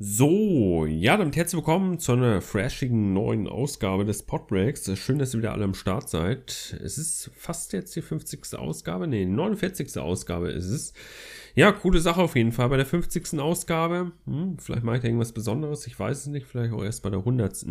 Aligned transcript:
So, 0.00 0.86
ja, 0.86 1.16
damit 1.16 1.34
herzlich 1.34 1.56
willkommen 1.56 1.98
zu 1.98 2.12
einer 2.12 2.40
freshigen 2.40 3.12
neuen 3.14 3.48
Ausgabe 3.48 4.04
des 4.04 4.22
Podbreaks. 4.22 4.96
Schön, 4.96 5.18
dass 5.18 5.34
ihr 5.34 5.38
wieder 5.38 5.50
alle 5.50 5.64
am 5.64 5.74
Start 5.74 6.08
seid. 6.08 6.78
Es 6.84 6.98
ist 6.98 7.32
fast 7.34 7.72
jetzt 7.72 7.96
die 7.96 8.00
50. 8.00 8.56
Ausgabe, 8.56 9.08
nee, 9.08 9.24
die 9.24 9.32
49. 9.32 9.98
Ausgabe 9.98 10.52
ist 10.52 10.66
es. 10.66 10.92
Ja, 11.56 11.72
coole 11.72 11.98
Sache 11.98 12.22
auf 12.22 12.36
jeden 12.36 12.52
Fall 12.52 12.68
bei 12.68 12.76
der 12.76 12.86
50. 12.86 13.40
Ausgabe. 13.40 14.12
Hm, 14.26 14.56
vielleicht 14.60 14.84
mache 14.84 14.98
ich 14.98 15.02
da 15.02 15.08
irgendwas 15.08 15.32
Besonderes, 15.32 15.84
ich 15.88 15.98
weiß 15.98 16.16
es 16.16 16.26
nicht, 16.28 16.46
vielleicht 16.46 16.72
auch 16.72 16.84
erst 16.84 17.02
bei 17.02 17.10
der 17.10 17.18
100. 17.18 17.66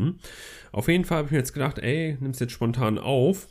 Auf 0.74 0.90
jeden 0.90 1.06
Fall 1.06 1.20
habe 1.20 1.28
ich 1.28 1.32
mir 1.32 1.38
jetzt 1.38 1.54
gedacht, 1.54 1.80
ey, 1.80 2.18
nimm's 2.20 2.40
jetzt 2.40 2.52
spontan 2.52 2.98
auf. 2.98 3.48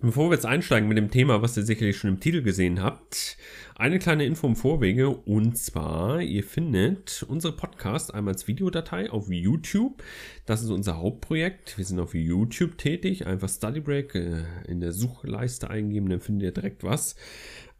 Bevor 0.00 0.30
wir 0.30 0.34
jetzt 0.34 0.46
einsteigen 0.46 0.88
mit 0.88 0.96
dem 0.96 1.10
Thema, 1.10 1.42
was 1.42 1.56
ihr 1.56 1.64
sicherlich 1.64 1.96
schon 1.96 2.10
im 2.10 2.20
Titel 2.20 2.40
gesehen 2.40 2.80
habt, 2.80 3.36
eine 3.74 3.98
kleine 3.98 4.24
Info 4.26 4.46
im 4.46 4.54
Vorwege 4.54 5.08
und 5.08 5.58
zwar, 5.58 6.20
ihr 6.20 6.44
findet 6.44 7.24
unsere 7.28 7.52
Podcast 7.52 8.14
einmal 8.14 8.34
als 8.34 8.46
Videodatei 8.46 9.10
auf 9.10 9.28
YouTube. 9.28 10.04
Das 10.46 10.62
ist 10.62 10.70
unser 10.70 10.98
Hauptprojekt. 10.98 11.78
Wir 11.78 11.84
sind 11.84 11.98
auf 11.98 12.14
YouTube 12.14 12.78
tätig. 12.78 13.26
Einfach 13.26 13.48
Study 13.48 13.80
Break 13.80 14.14
äh, 14.14 14.44
in 14.68 14.80
der 14.80 14.92
Suchleiste 14.92 15.68
eingeben, 15.68 16.08
dann 16.08 16.20
findet 16.20 16.44
ihr 16.44 16.52
direkt 16.52 16.84
was. 16.84 17.16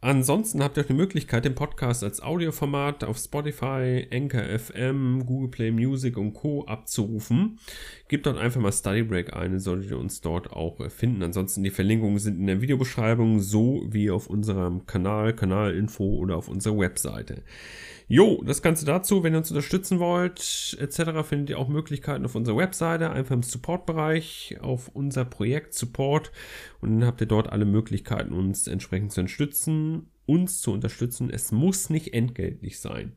Ansonsten 0.01 0.63
habt 0.63 0.77
ihr 0.77 0.83
auch 0.83 0.87
die 0.87 0.93
Möglichkeit, 0.93 1.43
den 1.43 1.55
Podcast 1.55 2.05
als 2.05 2.21
Audioformat 2.21 3.03
auf 3.03 3.17
Spotify, 3.17 4.07
Anchor 4.13 4.43
FM, 4.57 5.25
Google 5.25 5.49
Play 5.49 5.71
Music 5.71 6.15
und 6.15 6.31
Co. 6.33 6.65
abzurufen. 6.65 7.59
Gebt 8.07 8.25
dort 8.25 8.37
einfach 8.37 8.61
mal 8.61 8.71
Study 8.71 9.03
Break 9.03 9.35
ein, 9.35 9.59
solltet 9.59 9.91
ihr 9.91 9.97
uns 9.97 10.21
dort 10.21 10.53
auch 10.53 10.89
finden. 10.89 11.21
Ansonsten 11.21 11.63
die 11.63 11.69
Verlinkungen 11.69 12.17
sind 12.17 12.39
in 12.39 12.47
der 12.47 12.61
Videobeschreibung 12.61 13.41
so 13.41 13.85
wie 13.89 14.09
auf 14.09 14.27
unserem 14.27 14.85
Kanal, 14.85 15.35
Kanalinfo 15.35 16.05
oder 16.05 16.37
auf 16.37 16.47
unserer 16.47 16.79
Webseite. 16.79 17.43
Jo, 18.11 18.41
das 18.43 18.63
Ganze 18.63 18.85
dazu, 18.85 19.21
wenn 19.21 19.35
ihr 19.35 19.37
uns 19.37 19.51
unterstützen 19.51 19.99
wollt, 19.99 20.75
etc., 20.79 21.21
findet 21.23 21.51
ihr 21.51 21.59
auch 21.59 21.67
Möglichkeiten 21.67 22.25
auf 22.25 22.33
unserer 22.33 22.57
Webseite, 22.57 23.11
einfach 23.11 23.35
im 23.35 23.43
Support-Bereich, 23.43 24.57
auf 24.61 24.87
unser 24.87 25.25
Projekt 25.25 25.75
Support 25.75 26.31
und 26.81 26.89
dann 26.89 27.05
habt 27.05 27.21
ihr 27.21 27.27
dort 27.27 27.51
alle 27.51 27.65
Möglichkeiten, 27.65 28.33
uns 28.33 28.65
entsprechend 28.65 29.11
zu 29.11 29.21
unterstützen, 29.21 30.07
uns 30.25 30.59
zu 30.59 30.73
unterstützen. 30.73 31.29
Es 31.29 31.51
muss 31.51 31.91
nicht 31.91 32.15
entgeltlich 32.15 32.79
sein. 32.79 33.13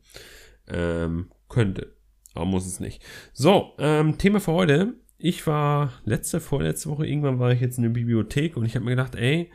Ähm, 0.69 1.31
könnte, 1.48 1.97
aber 2.35 2.45
muss 2.45 2.67
es 2.67 2.79
nicht. 2.79 3.03
So, 3.33 3.73
ähm, 3.79 4.19
Thema 4.19 4.41
für 4.41 4.53
heute. 4.53 4.93
Ich 5.17 5.47
war 5.47 5.95
letzte, 6.05 6.39
vorletzte 6.39 6.91
Woche, 6.91 7.07
irgendwann 7.07 7.39
war 7.39 7.51
ich 7.51 7.63
jetzt 7.63 7.79
in 7.79 7.85
der 7.85 7.91
Bibliothek 7.91 8.59
und 8.59 8.67
ich 8.67 8.75
habe 8.75 8.85
mir 8.85 8.91
gedacht, 8.91 9.15
ey, 9.15 9.51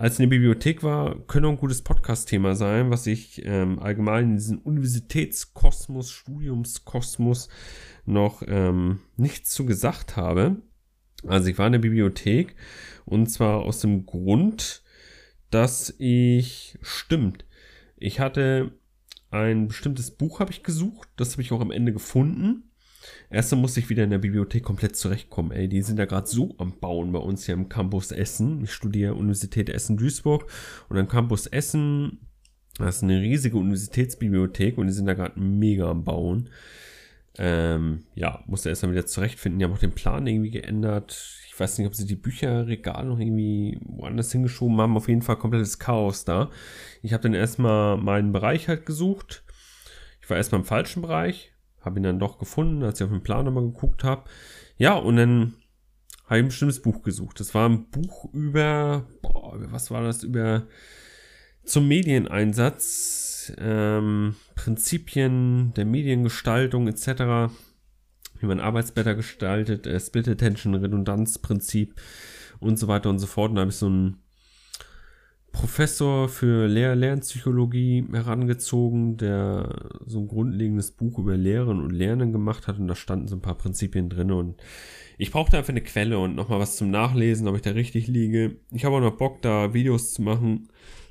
als 0.00 0.18
in 0.18 0.22
der 0.22 0.30
Bibliothek 0.30 0.82
war, 0.82 1.14
könnte 1.26 1.46
auch 1.46 1.52
ein 1.52 1.58
gutes 1.58 1.82
Podcast-Thema 1.82 2.54
sein, 2.54 2.90
was 2.90 3.06
ich 3.06 3.44
ähm, 3.44 3.78
allgemein 3.78 4.30
in 4.30 4.36
diesem 4.36 4.58
Universitätskosmos, 4.60 6.10
Studiumskosmos 6.10 7.50
noch 8.06 8.42
ähm, 8.46 9.00
nichts 9.18 9.50
zu 9.50 9.66
gesagt 9.66 10.16
habe. 10.16 10.62
Also 11.26 11.50
ich 11.50 11.58
war 11.58 11.66
in 11.66 11.72
der 11.72 11.80
Bibliothek 11.80 12.56
und 13.04 13.26
zwar 13.26 13.58
aus 13.58 13.80
dem 13.80 14.06
Grund, 14.06 14.82
dass 15.50 15.94
ich, 15.98 16.78
stimmt, 16.80 17.44
ich 17.98 18.20
hatte 18.20 18.72
ein 19.30 19.68
bestimmtes 19.68 20.12
Buch 20.12 20.40
habe 20.40 20.50
ich 20.50 20.62
gesucht, 20.62 21.10
das 21.16 21.32
habe 21.32 21.42
ich 21.42 21.52
auch 21.52 21.60
am 21.60 21.70
Ende 21.70 21.92
gefunden 21.92 22.69
Erst 23.30 23.54
musste 23.54 23.80
ich 23.80 23.88
wieder 23.88 24.04
in 24.04 24.10
der 24.10 24.18
Bibliothek 24.18 24.62
komplett 24.62 24.96
zurechtkommen. 24.96 25.52
Ey, 25.52 25.68
die 25.68 25.82
sind 25.82 25.98
da 25.98 26.04
gerade 26.04 26.26
so 26.26 26.54
am 26.58 26.78
Bauen 26.80 27.12
bei 27.12 27.18
uns 27.18 27.46
hier 27.46 27.54
im 27.54 27.68
Campus 27.68 28.12
Essen. 28.12 28.64
Ich 28.64 28.72
studiere 28.72 29.14
Universität 29.14 29.68
Essen-Duisburg 29.68 30.46
und 30.88 30.98
am 30.98 31.08
Campus 31.08 31.46
Essen, 31.46 32.26
das 32.78 32.96
ist 32.96 33.02
eine 33.02 33.20
riesige 33.20 33.56
Universitätsbibliothek 33.56 34.78
und 34.78 34.86
die 34.86 34.92
sind 34.92 35.06
da 35.06 35.14
gerade 35.14 35.38
mega 35.38 35.90
am 35.90 36.04
Bauen. 36.04 36.50
Ähm, 37.38 38.04
ja, 38.14 38.42
musste 38.46 38.68
erstmal 38.68 38.92
wieder 38.92 39.06
zurechtfinden. 39.06 39.58
Die 39.58 39.64
haben 39.64 39.72
auch 39.72 39.78
den 39.78 39.94
Plan 39.94 40.26
irgendwie 40.26 40.50
geändert. 40.50 41.38
Ich 41.46 41.58
weiß 41.58 41.78
nicht, 41.78 41.86
ob 41.86 41.94
sie 41.94 42.06
die 42.06 42.16
Bücherregal 42.16 43.06
noch 43.06 43.18
irgendwie 43.18 43.78
woanders 43.84 44.32
hingeschoben 44.32 44.80
haben. 44.80 44.96
Auf 44.96 45.08
jeden 45.08 45.22
Fall 45.22 45.36
komplettes 45.36 45.78
Chaos 45.78 46.24
da. 46.24 46.50
Ich 47.02 47.12
habe 47.12 47.22
dann 47.22 47.34
erstmal 47.34 47.96
meinen 47.98 48.32
Bereich 48.32 48.68
halt 48.68 48.84
gesucht. 48.84 49.44
Ich 50.20 50.28
war 50.28 50.36
erstmal 50.36 50.60
im 50.60 50.66
falschen 50.66 51.02
Bereich, 51.02 51.49
habe 51.80 51.98
ihn 51.98 52.02
dann 52.02 52.18
doch 52.18 52.38
gefunden, 52.38 52.82
als 52.82 53.00
ich 53.00 53.04
auf 53.04 53.10
den 53.10 53.22
Plan 53.22 53.44
nochmal 53.44 53.64
geguckt 53.64 54.04
habe. 54.04 54.24
Ja, 54.76 54.94
und 54.94 55.16
dann 55.16 55.54
habe 56.26 56.38
ich 56.38 56.44
ein 56.44 56.48
bestimmtes 56.48 56.82
Buch 56.82 57.02
gesucht. 57.02 57.40
Das 57.40 57.54
war 57.54 57.68
ein 57.68 57.90
Buch 57.90 58.32
über, 58.32 59.06
boah, 59.22 59.54
was 59.72 59.90
war 59.90 60.02
das? 60.02 60.22
Über 60.22 60.66
zum 61.64 61.88
Medieneinsatz, 61.88 63.52
ähm, 63.58 64.36
Prinzipien 64.54 65.72
der 65.74 65.84
Mediengestaltung 65.84 66.88
etc., 66.88 67.52
wie 68.38 68.46
man 68.46 68.60
Arbeitsblätter 68.60 69.14
gestaltet, 69.14 69.86
äh, 69.86 70.00
Split 70.00 70.28
Attention, 70.28 70.74
Redundanzprinzip 70.74 72.00
und 72.58 72.78
so 72.78 72.88
weiter 72.88 73.10
und 73.10 73.18
so 73.18 73.26
fort. 73.26 73.50
Und 73.50 73.56
da 73.56 73.62
habe 73.62 73.70
ich 73.70 73.76
so 73.76 73.88
ein 73.88 74.16
Professor 75.52 76.28
für 76.28 76.66
Lehr 76.66 76.94
Lernpsychologie 76.94 78.06
herangezogen, 78.12 79.16
der 79.16 79.90
so 80.06 80.20
ein 80.20 80.28
grundlegendes 80.28 80.92
Buch 80.92 81.18
über 81.18 81.36
Lehren 81.36 81.80
und 81.80 81.90
Lernen 81.90 82.32
gemacht 82.32 82.66
hat 82.66 82.78
und 82.78 82.88
da 82.88 82.94
standen 82.94 83.28
so 83.28 83.36
ein 83.36 83.42
paar 83.42 83.58
Prinzipien 83.58 84.08
drin 84.08 84.30
und 84.30 84.62
ich 85.18 85.30
brauchte 85.30 85.58
einfach 85.58 85.70
eine 85.70 85.82
Quelle 85.82 86.18
und 86.18 86.34
nochmal 86.34 86.60
was 86.60 86.76
zum 86.76 86.90
Nachlesen, 86.90 87.46
ob 87.48 87.56
ich 87.56 87.62
da 87.62 87.70
richtig 87.70 88.06
liege. 88.06 88.56
Ich 88.70 88.84
habe 88.84 88.96
auch 88.96 89.00
noch 89.00 89.18
Bock, 89.18 89.42
da 89.42 89.74
Videos 89.74 90.14
zu 90.14 90.22
machen 90.22 90.68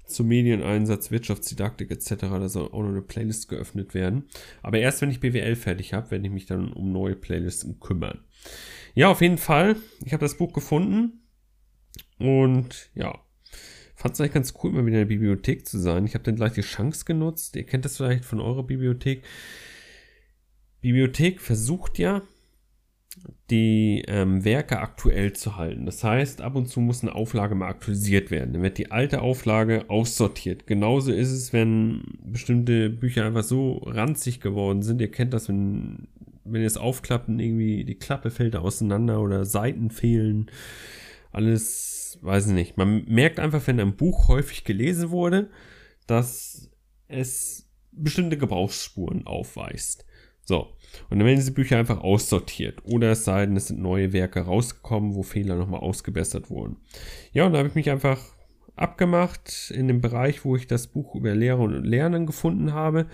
zum 0.09 0.27
Medieneinsatz, 0.27 1.11
Wirtschaftsdidaktik 1.11 1.91
etc. 1.91 2.15
Da 2.19 2.49
soll 2.49 2.67
auch 2.67 2.81
noch 2.81 2.89
eine 2.89 3.01
Playlist 3.01 3.47
geöffnet 3.47 3.93
werden. 3.93 4.25
Aber 4.61 4.79
erst 4.79 5.01
wenn 5.01 5.11
ich 5.11 5.19
BWL 5.19 5.55
fertig 5.55 5.93
habe, 5.93 6.11
werde 6.11 6.25
ich 6.25 6.33
mich 6.33 6.45
dann 6.45 6.73
um 6.73 6.91
neue 6.91 7.15
Playlisten 7.15 7.79
kümmern. 7.79 8.19
Ja, 8.95 9.09
auf 9.09 9.21
jeden 9.21 9.37
Fall. 9.37 9.75
Ich 10.03 10.13
habe 10.13 10.25
das 10.25 10.37
Buch 10.37 10.53
gefunden 10.53 11.21
und 12.17 12.89
ja, 12.95 13.19
fand 13.99 14.13
es 14.13 14.21
eigentlich 14.21 14.33
ganz 14.33 14.53
cool, 14.63 14.71
mal 14.71 14.85
wieder 14.85 15.01
in 15.01 15.07
der 15.07 15.13
Bibliothek 15.13 15.67
zu 15.67 15.77
sein. 15.77 16.05
Ich 16.05 16.13
habe 16.13 16.23
dann 16.23 16.37
gleich 16.37 16.53
die 16.53 16.61
Chance 16.61 17.03
genutzt. 17.03 17.57
Ihr 17.57 17.65
kennt 17.65 17.83
das 17.83 17.97
vielleicht 17.97 18.23
von 18.23 18.39
eurer 18.39 18.63
Bibliothek. 18.63 19.23
Bibliothek 20.79 21.41
versucht 21.41 21.99
ja, 21.99 22.21
die 23.49 24.05
ähm, 24.07 24.45
Werke 24.45 24.79
aktuell 24.79 25.33
zu 25.33 25.57
halten. 25.57 25.85
Das 25.85 26.01
heißt, 26.01 26.39
ab 26.39 26.55
und 26.55 26.67
zu 26.67 26.79
muss 26.79 27.01
eine 27.01 27.13
Auflage 27.13 27.55
mal 27.55 27.67
aktualisiert 27.67 28.31
werden. 28.31 28.53
Dann 28.53 28.61
wird 28.61 28.77
die 28.77 28.89
alte 28.89 29.21
Auflage 29.21 29.89
aussortiert. 29.89 30.65
Genauso 30.65 31.11
ist 31.11 31.31
es, 31.31 31.51
wenn 31.51 32.03
bestimmte 32.23 32.89
Bücher 32.89 33.25
einfach 33.25 33.43
so 33.43 33.79
ranzig 33.79 34.39
geworden 34.39 34.81
sind. 34.81 35.01
Ihr 35.01 35.11
kennt 35.11 35.33
das, 35.33 35.49
wenn, 35.49 36.07
wenn 36.45 36.61
ihr 36.61 36.67
es 36.67 36.77
aufklappt 36.77 37.27
und 37.27 37.39
irgendwie 37.39 37.83
die 37.83 37.95
Klappe 37.95 38.31
fällt 38.31 38.55
auseinander 38.55 39.19
oder 39.19 39.43
Seiten 39.43 39.89
fehlen. 39.89 40.49
Alles 41.33 41.98
weiß 42.21 42.47
ich 42.47 42.53
nicht. 42.53 42.77
Man 42.77 43.05
merkt 43.05 43.39
einfach, 43.39 43.65
wenn 43.67 43.79
ein 43.79 43.95
Buch 43.95 44.27
häufig 44.27 44.63
gelesen 44.63 45.11
wurde, 45.11 45.49
dass 46.07 46.69
es 47.07 47.69
bestimmte 47.91 48.37
Gebrauchsspuren 48.37 49.27
aufweist. 49.27 50.05
So. 50.45 50.67
Und 51.09 51.19
dann 51.19 51.25
werden 51.25 51.37
diese 51.37 51.51
Bücher 51.51 51.77
einfach 51.77 52.01
aussortiert. 52.01 52.79
Oder 52.83 53.11
es 53.11 53.23
sei 53.23 53.45
denn, 53.45 53.55
es 53.55 53.67
sind 53.67 53.81
neue 53.81 54.13
Werke 54.13 54.41
rausgekommen, 54.41 55.13
wo 55.13 55.21
Fehler 55.21 55.55
nochmal 55.55 55.81
ausgebessert 55.81 56.49
wurden. 56.49 56.77
Ja, 57.31 57.45
und 57.45 57.53
da 57.53 57.59
habe 57.59 57.67
ich 57.69 57.75
mich 57.75 57.89
einfach 57.91 58.19
abgemacht 58.75 59.71
in 59.75 59.87
dem 59.87 60.01
Bereich, 60.01 60.45
wo 60.45 60.55
ich 60.55 60.65
das 60.65 60.87
Buch 60.87 61.13
über 61.15 61.35
Lehre 61.35 61.61
und 61.61 61.83
Lernen 61.83 62.25
gefunden 62.25 62.73
habe. 62.73 63.05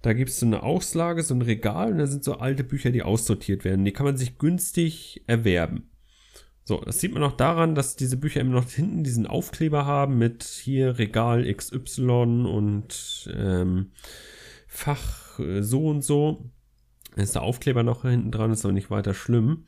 Da 0.00 0.12
gibt 0.12 0.30
es 0.30 0.40
so 0.40 0.46
eine 0.46 0.64
Auslage, 0.64 1.22
so 1.22 1.34
ein 1.34 1.42
Regal 1.42 1.92
und 1.92 1.98
da 1.98 2.06
sind 2.06 2.24
so 2.24 2.38
alte 2.38 2.64
Bücher, 2.64 2.90
die 2.90 3.02
aussortiert 3.02 3.64
werden. 3.64 3.84
Die 3.84 3.92
kann 3.92 4.06
man 4.06 4.16
sich 4.16 4.38
günstig 4.38 5.22
erwerben. 5.28 5.91
So, 6.64 6.80
das 6.80 7.00
sieht 7.00 7.12
man 7.12 7.24
auch 7.24 7.36
daran, 7.36 7.74
dass 7.74 7.96
diese 7.96 8.16
Bücher 8.16 8.40
immer 8.40 8.54
noch 8.54 8.70
hinten 8.70 9.02
diesen 9.02 9.26
Aufkleber 9.26 9.84
haben 9.84 10.18
mit 10.18 10.44
hier 10.44 10.98
Regal 10.98 11.52
XY 11.52 12.46
und 12.46 13.30
ähm, 13.36 13.90
Fach 14.68 15.38
äh, 15.40 15.62
so 15.62 15.86
und 15.88 16.02
so. 16.02 16.50
Ist 17.16 17.34
der 17.34 17.42
Aufkleber 17.42 17.82
noch 17.82 18.02
hinten 18.02 18.30
dran, 18.30 18.52
ist 18.52 18.64
aber 18.64 18.72
nicht 18.72 18.90
weiter 18.90 19.12
schlimm. 19.12 19.64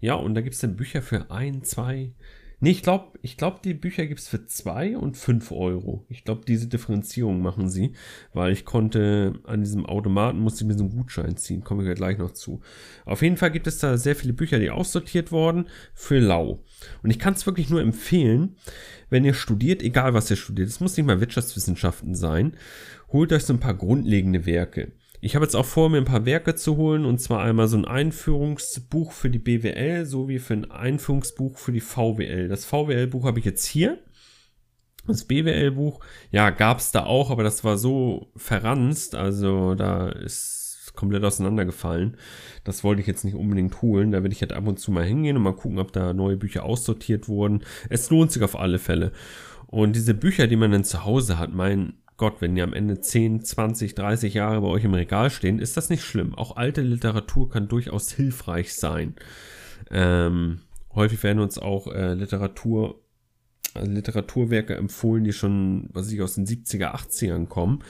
Ja, 0.00 0.14
und 0.14 0.34
da 0.34 0.42
gibt 0.42 0.54
es 0.54 0.60
dann 0.60 0.76
Bücher 0.76 1.02
für 1.02 1.30
ein, 1.30 1.64
zwei, 1.64 2.12
Nee, 2.60 2.70
ich 2.70 2.82
glaube, 2.82 3.16
ich 3.22 3.36
glaub, 3.36 3.62
die 3.62 3.74
Bücher 3.74 4.06
gibt's 4.06 4.26
für 4.26 4.44
zwei 4.46 4.96
und 4.96 5.16
fünf 5.16 5.52
Euro. 5.52 6.04
Ich 6.08 6.24
glaube, 6.24 6.40
diese 6.44 6.66
Differenzierung 6.66 7.40
machen 7.40 7.68
sie, 7.70 7.92
weil 8.32 8.52
ich 8.52 8.64
konnte 8.64 9.34
an 9.44 9.60
diesem 9.62 9.86
Automaten, 9.86 10.40
musste 10.40 10.64
ich 10.64 10.68
mir 10.68 10.76
so 10.76 10.84
einen 10.84 10.96
Gutschein 10.96 11.36
ziehen, 11.36 11.62
kommen 11.62 11.86
wir 11.86 11.94
gleich 11.94 12.18
noch 12.18 12.32
zu. 12.32 12.60
Auf 13.04 13.22
jeden 13.22 13.36
Fall 13.36 13.52
gibt 13.52 13.68
es 13.68 13.78
da 13.78 13.96
sehr 13.96 14.16
viele 14.16 14.32
Bücher, 14.32 14.58
die 14.58 14.70
aussortiert 14.70 15.30
wurden 15.30 15.66
für 15.94 16.18
lau. 16.18 16.58
Und 17.04 17.10
ich 17.10 17.20
kann 17.20 17.34
es 17.34 17.46
wirklich 17.46 17.70
nur 17.70 17.80
empfehlen, 17.80 18.56
wenn 19.08 19.24
ihr 19.24 19.34
studiert, 19.34 19.80
egal 19.82 20.14
was 20.14 20.30
ihr 20.30 20.36
studiert, 20.36 20.68
es 20.68 20.80
muss 20.80 20.96
nicht 20.96 21.06
mal 21.06 21.20
Wirtschaftswissenschaften 21.20 22.16
sein, 22.16 22.56
holt 23.12 23.32
euch 23.32 23.44
so 23.44 23.52
ein 23.52 23.60
paar 23.60 23.74
grundlegende 23.74 24.46
Werke. 24.46 24.90
Ich 25.20 25.34
habe 25.34 25.44
jetzt 25.44 25.56
auch 25.56 25.66
vor, 25.66 25.90
mir 25.90 25.98
ein 25.98 26.04
paar 26.04 26.26
Werke 26.26 26.54
zu 26.54 26.76
holen, 26.76 27.04
und 27.04 27.18
zwar 27.18 27.42
einmal 27.42 27.66
so 27.66 27.76
ein 27.76 27.84
Einführungsbuch 27.84 29.12
für 29.12 29.30
die 29.30 29.40
BWL 29.40 30.06
sowie 30.06 30.38
für 30.38 30.54
ein 30.54 30.70
Einführungsbuch 30.70 31.58
für 31.58 31.72
die 31.72 31.80
VWL. 31.80 32.48
Das 32.48 32.64
VWL-Buch 32.64 33.24
habe 33.24 33.40
ich 33.40 33.44
jetzt 33.44 33.66
hier. 33.66 33.98
Das 35.06 35.24
BWL-Buch, 35.24 36.00
ja, 36.30 36.50
gab 36.50 36.78
es 36.78 36.92
da 36.92 37.04
auch, 37.04 37.30
aber 37.30 37.42
das 37.42 37.64
war 37.64 37.78
so 37.78 38.30
verranzt, 38.36 39.14
also 39.14 39.74
da 39.74 40.10
ist 40.10 40.92
komplett 40.94 41.24
auseinandergefallen. 41.24 42.16
Das 42.64 42.84
wollte 42.84 43.00
ich 43.00 43.06
jetzt 43.06 43.24
nicht 43.24 43.36
unbedingt 43.36 43.82
holen. 43.82 44.10
Da 44.10 44.22
werde 44.22 44.34
ich 44.34 44.40
halt 44.40 44.52
ab 44.52 44.66
und 44.66 44.80
zu 44.80 44.90
mal 44.90 45.04
hingehen 45.04 45.36
und 45.36 45.44
mal 45.44 45.54
gucken, 45.54 45.78
ob 45.78 45.92
da 45.92 46.12
neue 46.12 46.36
Bücher 46.36 46.64
aussortiert 46.64 47.28
wurden. 47.28 47.62
Es 47.88 48.10
lohnt 48.10 48.32
sich 48.32 48.42
auf 48.42 48.58
alle 48.58 48.78
Fälle. 48.78 49.12
Und 49.68 49.94
diese 49.94 50.14
Bücher, 50.14 50.48
die 50.48 50.56
man 50.56 50.72
dann 50.72 50.84
zu 50.84 51.04
Hause 51.04 51.38
hat, 51.38 51.52
mein 51.52 51.94
Gott, 52.18 52.40
wenn 52.40 52.56
die 52.56 52.62
am 52.62 52.74
Ende 52.74 53.00
10, 53.00 53.44
20, 53.44 53.94
30 53.94 54.34
Jahre 54.34 54.60
bei 54.60 54.66
euch 54.66 54.84
im 54.84 54.92
Regal 54.92 55.30
stehen, 55.30 55.60
ist 55.60 55.76
das 55.76 55.88
nicht 55.88 56.02
schlimm. 56.02 56.34
Auch 56.34 56.56
alte 56.56 56.82
Literatur 56.82 57.48
kann 57.48 57.68
durchaus 57.68 58.10
hilfreich 58.12 58.74
sein. 58.74 59.14
Ähm, 59.90 60.60
häufig 60.94 61.22
werden 61.22 61.38
uns 61.38 61.58
auch 61.58 61.86
äh, 61.86 62.14
Literatur, 62.14 63.00
also 63.72 63.90
Literaturwerke 63.90 64.74
empfohlen, 64.74 65.22
die 65.22 65.32
schon, 65.32 65.88
was 65.92 66.10
ich 66.10 66.20
aus 66.20 66.34
den 66.34 66.44
70er, 66.44 66.92
80ern 66.92 67.46
kommen 67.46 67.84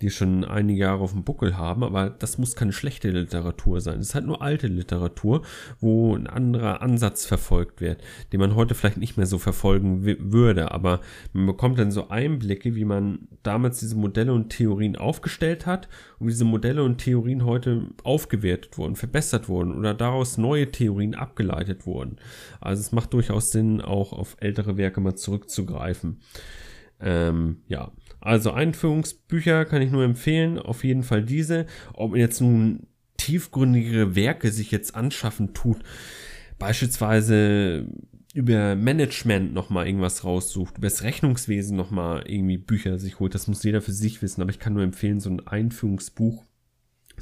die 0.00 0.10
schon 0.10 0.44
einige 0.44 0.80
Jahre 0.80 1.02
auf 1.02 1.12
dem 1.12 1.24
Buckel 1.24 1.56
haben, 1.56 1.82
aber 1.82 2.10
das 2.10 2.38
muss 2.38 2.54
keine 2.54 2.72
schlechte 2.72 3.10
Literatur 3.10 3.80
sein. 3.80 4.00
Es 4.00 4.08
ist 4.08 4.14
halt 4.14 4.26
nur 4.26 4.42
alte 4.42 4.68
Literatur, 4.68 5.42
wo 5.80 6.14
ein 6.14 6.26
anderer 6.26 6.82
Ansatz 6.82 7.26
verfolgt 7.26 7.80
wird, 7.80 8.02
den 8.32 8.40
man 8.40 8.54
heute 8.54 8.74
vielleicht 8.74 8.96
nicht 8.96 9.16
mehr 9.16 9.26
so 9.26 9.38
verfolgen 9.38 10.04
würde, 10.04 10.70
aber 10.72 11.00
man 11.32 11.46
bekommt 11.46 11.78
dann 11.78 11.90
so 11.90 12.08
Einblicke, 12.08 12.74
wie 12.74 12.84
man 12.84 13.28
damals 13.42 13.80
diese 13.80 13.96
Modelle 13.96 14.32
und 14.32 14.50
Theorien 14.50 14.96
aufgestellt 14.96 15.66
hat 15.66 15.88
und 16.18 16.28
wie 16.28 16.32
diese 16.32 16.44
Modelle 16.44 16.84
und 16.84 16.98
Theorien 16.98 17.44
heute 17.44 17.88
aufgewertet 18.04 18.78
wurden, 18.78 18.96
verbessert 18.96 19.48
wurden 19.48 19.74
oder 19.74 19.94
daraus 19.94 20.38
neue 20.38 20.70
Theorien 20.70 21.14
abgeleitet 21.14 21.86
wurden. 21.86 22.16
Also 22.60 22.80
es 22.80 22.92
macht 22.92 23.12
durchaus 23.12 23.50
Sinn, 23.50 23.80
auch 23.80 24.12
auf 24.12 24.36
ältere 24.40 24.76
Werke 24.76 25.00
mal 25.00 25.14
zurückzugreifen. 25.14 26.20
Ähm, 27.00 27.58
ja, 27.68 27.92
also 28.20 28.52
Einführungsbücher 28.52 29.64
kann 29.64 29.82
ich 29.82 29.90
nur 29.90 30.04
empfehlen, 30.04 30.58
auf 30.58 30.84
jeden 30.84 31.02
Fall 31.02 31.22
diese. 31.22 31.66
Ob 31.94 32.12
man 32.12 32.20
jetzt 32.20 32.40
nun 32.40 32.86
tiefgründigere 33.16 34.14
Werke 34.14 34.50
sich 34.50 34.70
jetzt 34.70 34.94
anschaffen 34.94 35.54
tut, 35.54 35.78
beispielsweise 36.58 37.86
über 38.34 38.76
Management 38.76 39.52
nochmal 39.54 39.86
irgendwas 39.86 40.24
raussucht, 40.24 40.78
über 40.78 40.86
das 40.86 41.02
Rechnungswesen 41.02 41.76
nochmal 41.76 42.24
irgendwie 42.26 42.58
Bücher 42.58 42.98
sich 42.98 43.18
holt, 43.18 43.34
das 43.34 43.48
muss 43.48 43.62
jeder 43.62 43.80
für 43.80 43.92
sich 43.92 44.22
wissen, 44.22 44.42
aber 44.42 44.50
ich 44.50 44.58
kann 44.58 44.74
nur 44.74 44.82
empfehlen, 44.82 45.20
so 45.20 45.30
ein 45.30 45.46
Einführungsbuch 45.46 46.44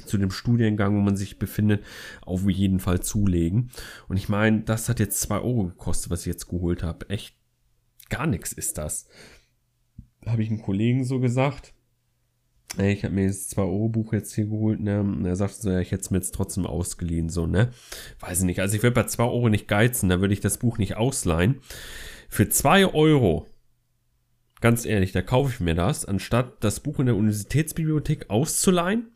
zu 0.05 0.17
dem 0.17 0.29
Studiengang, 0.29 0.95
wo 0.95 1.01
man 1.01 1.17
sich 1.17 1.39
befindet, 1.39 1.83
auf 2.21 2.47
jeden 2.47 2.79
Fall 2.79 3.01
zulegen. 3.01 3.71
Und 4.07 4.17
ich 4.17 4.29
meine, 4.29 4.61
das 4.61 4.89
hat 4.89 4.99
jetzt 4.99 5.19
zwei 5.21 5.39
Euro 5.39 5.65
gekostet, 5.65 6.11
was 6.11 6.21
ich 6.21 6.27
jetzt 6.27 6.47
geholt 6.47 6.83
habe. 6.83 7.09
Echt 7.09 7.35
gar 8.09 8.27
nichts 8.27 8.53
ist 8.53 8.77
das 8.77 9.07
habe 10.25 10.43
ich 10.43 10.49
einem 10.49 10.61
Kollegen 10.61 11.03
so 11.03 11.19
gesagt. 11.19 11.73
Ey, 12.77 12.91
ich 12.91 13.03
habe 13.05 13.15
mir 13.15 13.27
das 13.27 13.49
2-Euro-Buch 13.55 14.11
jetzt 14.13 14.35
hier 14.35 14.45
geholt, 14.45 14.81
ne? 14.81 14.99
Und 14.99 15.25
er 15.25 15.37
sagte 15.37 15.61
so, 15.61 15.71
ja, 15.71 15.79
ich 15.79 15.91
hätte 15.91 16.01
es 16.01 16.11
mir 16.11 16.17
jetzt 16.17 16.35
trotzdem 16.35 16.65
ausgeliehen, 16.65 17.29
so, 17.29 17.47
ne? 17.47 17.71
Weiß 18.19 18.39
ich 18.39 18.45
nicht. 18.45 18.59
Also 18.59 18.75
ich 18.75 18.83
würde 18.83 18.93
bei 18.93 19.05
2 19.05 19.23
Euro 19.23 19.49
nicht 19.49 19.67
geizen, 19.67 20.09
da 20.09 20.19
würde 20.19 20.33
ich 20.33 20.41
das 20.41 20.57
Buch 20.57 20.77
nicht 20.77 20.97
ausleihen. 20.97 21.61
Für 22.27 22.49
2 22.49 22.93
Euro, 22.93 23.47
ganz 24.59 24.85
ehrlich, 24.85 25.13
da 25.13 25.21
kaufe 25.21 25.53
ich 25.53 25.59
mir 25.61 25.75
das, 25.75 26.03
anstatt 26.03 26.61
das 26.63 26.81
Buch 26.81 26.99
in 26.99 27.05
der 27.05 27.15
Universitätsbibliothek 27.15 28.29
auszuleihen, 28.29 29.11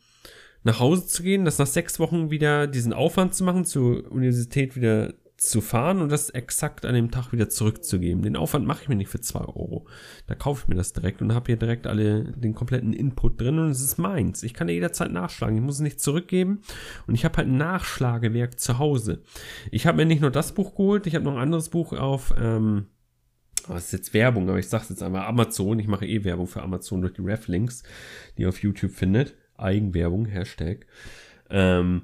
nach 0.63 0.79
Hause 0.79 1.07
zu 1.07 1.21
gehen, 1.21 1.43
das 1.43 1.59
nach 1.59 1.67
sechs 1.67 1.99
Wochen 1.99 2.31
wieder 2.31 2.67
diesen 2.67 2.93
Aufwand 2.93 3.35
zu 3.35 3.43
machen, 3.43 3.65
zur 3.65 4.09
Universität 4.11 4.77
wieder 4.77 5.13
zu 5.41 5.59
fahren 5.59 6.01
und 6.01 6.11
das 6.11 6.29
exakt 6.29 6.85
an 6.85 6.93
dem 6.93 7.09
Tag 7.09 7.31
wieder 7.31 7.49
zurückzugeben. 7.49 8.21
Den 8.21 8.35
Aufwand 8.35 8.67
mache 8.67 8.83
ich 8.83 8.89
mir 8.89 8.95
nicht 8.95 9.09
für 9.09 9.21
2 9.21 9.39
Euro. 9.39 9.87
Da 10.27 10.35
kaufe 10.35 10.61
ich 10.61 10.67
mir 10.67 10.75
das 10.75 10.93
direkt 10.93 11.19
und 11.19 11.33
habe 11.33 11.47
hier 11.47 11.57
direkt 11.57 11.87
alle 11.87 12.25
den 12.25 12.53
kompletten 12.53 12.93
Input 12.93 13.41
drin 13.41 13.57
und 13.57 13.71
es 13.71 13.81
ist 13.81 13.97
meins. 13.97 14.43
Ich 14.43 14.53
kann 14.53 14.69
jederzeit 14.69 15.11
nachschlagen. 15.11 15.55
Ich 15.55 15.63
muss 15.63 15.75
es 15.75 15.81
nicht 15.81 15.99
zurückgeben 15.99 16.61
und 17.07 17.15
ich 17.15 17.25
habe 17.25 17.37
halt 17.37 17.47
ein 17.47 17.57
Nachschlagewerk 17.57 18.59
zu 18.59 18.77
Hause. 18.77 19.23
Ich 19.71 19.87
habe 19.87 19.97
mir 19.97 20.05
nicht 20.05 20.21
nur 20.21 20.29
das 20.29 20.51
Buch 20.51 20.75
geholt, 20.75 21.07
ich 21.07 21.15
habe 21.15 21.25
noch 21.25 21.33
ein 21.33 21.41
anderes 21.41 21.69
Buch 21.69 21.93
auf. 21.93 22.35
Ähm, 22.37 22.85
das 23.67 23.85
ist 23.85 23.93
jetzt 23.93 24.13
Werbung, 24.13 24.47
aber 24.47 24.59
ich 24.59 24.69
sage 24.69 24.83
es 24.83 24.89
jetzt 24.89 25.01
einmal 25.01 25.25
Amazon. 25.25 25.79
Ich 25.79 25.87
mache 25.87 26.05
eh 26.05 26.23
Werbung 26.23 26.45
für 26.45 26.61
Amazon 26.61 27.01
durch 27.01 27.13
die 27.13 27.21
Reflinks, 27.21 27.81
die 28.37 28.43
ihr 28.43 28.49
auf 28.49 28.61
YouTube 28.61 28.91
findet. 28.91 29.35
Eigenwerbung, 29.57 30.27
Hashtag. 30.27 30.85
Ähm, 31.49 32.03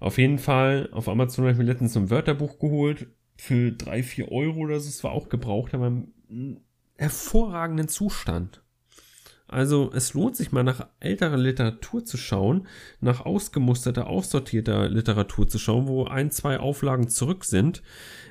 auf 0.00 0.18
jeden 0.18 0.38
Fall, 0.38 0.88
auf 0.92 1.08
Amazon 1.08 1.44
habe 1.44 1.52
ich 1.52 1.58
mir 1.58 1.64
letztens 1.64 1.96
ein 1.96 2.10
Wörterbuch 2.10 2.58
geholt 2.58 3.08
für 3.36 3.72
drei 3.72 4.02
vier 4.02 4.30
Euro 4.30 4.60
oder 4.60 4.80
so. 4.80 4.88
Es 4.88 5.02
war 5.04 5.12
auch 5.12 5.28
gebraucht, 5.28 5.74
aber 5.74 5.86
im 5.86 6.60
hervorragenden 6.96 7.88
Zustand. 7.88 8.62
Also 9.48 9.90
es 9.94 10.12
lohnt 10.12 10.36
sich 10.36 10.52
mal 10.52 10.62
nach 10.62 10.86
älterer 11.00 11.38
Literatur 11.38 12.04
zu 12.04 12.18
schauen, 12.18 12.66
nach 13.00 13.24
ausgemusterter, 13.24 14.06
aussortierter 14.06 14.90
Literatur 14.90 15.48
zu 15.48 15.58
schauen, 15.58 15.88
wo 15.88 16.04
ein, 16.04 16.30
zwei 16.30 16.60
Auflagen 16.60 17.08
zurück 17.08 17.46
sind. 17.46 17.82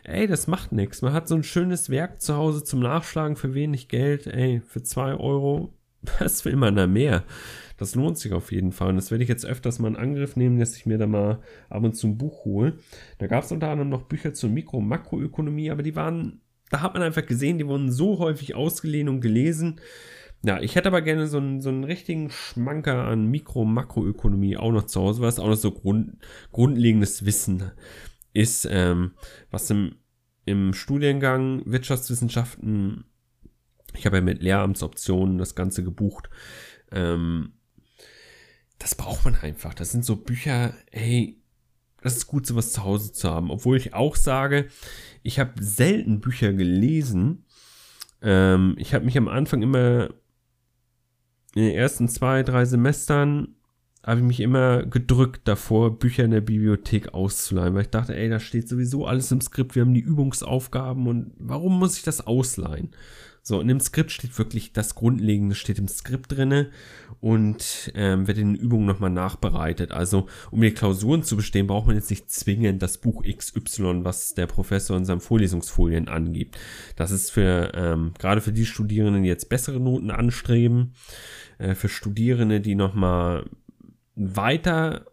Ey, 0.03 0.27
das 0.27 0.45
macht 0.45 0.71
nichts. 0.73 1.01
Man 1.01 1.13
hat 1.13 1.27
so 1.27 1.33
ein 1.33 1.43
schönes 1.43 1.89
Werk 1.89 2.21
zu 2.21 2.35
Hause 2.35 2.63
zum 2.63 2.81
Nachschlagen 2.81 3.35
für 3.35 3.55
wenig 3.55 3.87
Geld. 3.87 4.27
Ey, 4.27 4.61
für 4.67 4.83
zwei 4.83 5.15
Euro, 5.15 5.73
was 6.19 6.45
will 6.45 6.55
man 6.55 6.75
da 6.75 6.85
mehr? 6.85 7.23
Das 7.77 7.95
lohnt 7.95 8.17
sich 8.17 8.33
auf 8.33 8.51
jeden 8.51 8.71
Fall. 8.71 8.89
Und 8.89 8.95
das 8.95 9.11
werde 9.11 9.23
ich 9.23 9.29
jetzt 9.29 9.45
öfters 9.45 9.79
mal 9.79 9.89
in 9.89 9.95
Angriff 9.95 10.35
nehmen, 10.35 10.59
dass 10.59 10.75
ich 10.75 10.85
mir 10.85 10.97
da 10.97 11.07
mal 11.07 11.39
ab 11.69 11.83
und 11.83 11.93
zu 11.93 12.07
ein 12.07 12.17
Buch 12.17 12.43
hole. 12.43 12.77
Da 13.19 13.27
gab 13.27 13.43
es 13.43 13.51
unter 13.51 13.69
anderem 13.69 13.89
noch 13.89 14.03
Bücher 14.03 14.33
zur 14.33 14.49
Mikro- 14.49 14.77
und 14.77 14.87
Makroökonomie, 14.87 15.71
aber 15.71 15.83
die 15.83 15.95
waren, 15.95 16.41
da 16.71 16.81
hat 16.81 16.93
man 16.93 17.03
einfach 17.03 17.25
gesehen, 17.25 17.57
die 17.57 17.67
wurden 17.67 17.91
so 17.91 18.19
häufig 18.19 18.55
ausgeliehen 18.55 19.09
und 19.09 19.21
gelesen. 19.21 19.79
Ja, 20.43 20.59
ich 20.59 20.75
hätte 20.75 20.89
aber 20.89 21.01
gerne 21.01 21.27
so 21.27 21.37
einen, 21.37 21.61
so 21.61 21.69
einen 21.69 21.83
richtigen 21.83 22.29
Schmanker 22.29 23.05
an 23.05 23.27
Mikro- 23.27 23.61
und 23.61 23.73
Makroökonomie 23.73 24.57
auch 24.57 24.71
noch 24.71 24.85
zu 24.85 25.01
Hause, 25.01 25.21
was 25.21 25.39
auch 25.39 25.47
noch 25.47 25.55
so 25.55 25.71
Grund, 25.71 26.17
grundlegendes 26.51 27.25
Wissen 27.25 27.71
ist, 28.33 28.67
ähm, 28.69 29.11
was 29.49 29.69
im, 29.69 29.95
im 30.45 30.73
Studiengang 30.73 31.63
Wirtschaftswissenschaften, 31.65 33.05
ich 33.95 34.05
habe 34.05 34.17
ja 34.17 34.21
mit 34.21 34.43
Lehramtsoptionen 34.43 35.39
das 35.39 35.55
Ganze 35.55 35.83
gebucht, 35.83 36.29
ähm, 36.91 37.53
das 38.79 38.95
braucht 38.95 39.25
man 39.25 39.35
einfach. 39.35 39.73
Das 39.73 39.91
sind 39.91 40.05
so 40.05 40.15
Bücher, 40.15 40.73
hey, 40.91 41.41
das 42.01 42.17
ist 42.17 42.27
gut, 42.27 42.45
sowas 42.45 42.71
zu 42.71 42.83
Hause 42.83 43.11
zu 43.11 43.29
haben. 43.29 43.51
Obwohl 43.51 43.77
ich 43.77 43.93
auch 43.93 44.15
sage, 44.15 44.67
ich 45.23 45.39
habe 45.39 45.61
selten 45.61 46.21
Bücher 46.21 46.53
gelesen. 46.53 47.45
Ähm, 48.21 48.75
ich 48.77 48.93
habe 48.93 49.05
mich 49.05 49.17
am 49.17 49.27
Anfang 49.27 49.61
immer 49.61 50.09
in 51.55 51.63
den 51.63 51.73
ersten 51.73 52.07
zwei, 52.07 52.43
drei 52.43 52.65
Semestern 52.65 53.55
habe 54.07 54.21
ich 54.21 54.25
mich 54.25 54.39
immer 54.39 54.85
gedrückt 54.85 55.41
davor, 55.49 55.99
Bücher 55.99 56.23
in 56.23 56.31
der 56.31 56.41
Bibliothek 56.41 57.13
auszuleihen, 57.13 57.73
weil 57.73 57.81
ich 57.81 57.89
dachte, 57.89 58.15
ey, 58.15 58.29
da 58.29 58.39
steht 58.39 58.69
sowieso 58.69 59.05
alles 59.05 59.31
im 59.33 59.41
Skript, 59.41 59.75
wir 59.75 59.81
haben 59.81 59.93
die 59.93 59.99
Übungsaufgaben 59.99 61.07
und 61.07 61.33
warum 61.37 61.77
muss 61.77 61.97
ich 61.97 62.03
das 62.03 62.25
ausleihen? 62.25 62.91
So, 63.47 63.61
in 63.61 63.69
dem 63.69 63.79
Skript 63.79 64.11
steht 64.11 64.37
wirklich 64.37 64.73
das 64.73 64.93
Grundlegende, 64.93 65.55
steht 65.55 65.79
im 65.79 65.87
Skript 65.87 66.33
drinne 66.33 66.69
und 67.21 67.93
ähm, 67.95 68.27
wird 68.27 68.39
in 68.39 68.55
den 68.55 68.61
Übungen 68.61 68.85
nochmal 68.85 69.09
nachbereitet. 69.09 69.93
Also, 69.93 70.27
um 70.51 70.59
die 70.59 70.71
Klausuren 70.71 71.23
zu 71.23 71.37
bestehen, 71.37 71.65
braucht 71.65 71.87
man 71.87 71.95
jetzt 71.95 72.09
nicht 72.09 72.29
zwingend 72.29 72.81
das 72.81 72.97
Buch 72.97 73.23
XY, 73.23 74.03
was 74.03 74.33
der 74.33 74.47
Professor 74.47 74.97
in 74.97 75.05
seinen 75.05 75.21
Vorlesungsfolien 75.21 76.09
angibt. 76.09 76.57
Das 76.97 77.11
ist 77.11 77.31
für, 77.31 77.71
ähm, 77.73 78.11
gerade 78.19 78.41
für 78.41 78.51
die 78.51 78.65
Studierenden, 78.65 79.23
die 79.23 79.29
jetzt 79.29 79.47
bessere 79.47 79.79
Noten 79.79 80.11
anstreben, 80.11 80.91
äh, 81.57 81.73
für 81.73 81.87
Studierende, 81.87 82.59
die 82.59 82.75
nochmal 82.75 83.49
weiter 84.13 85.05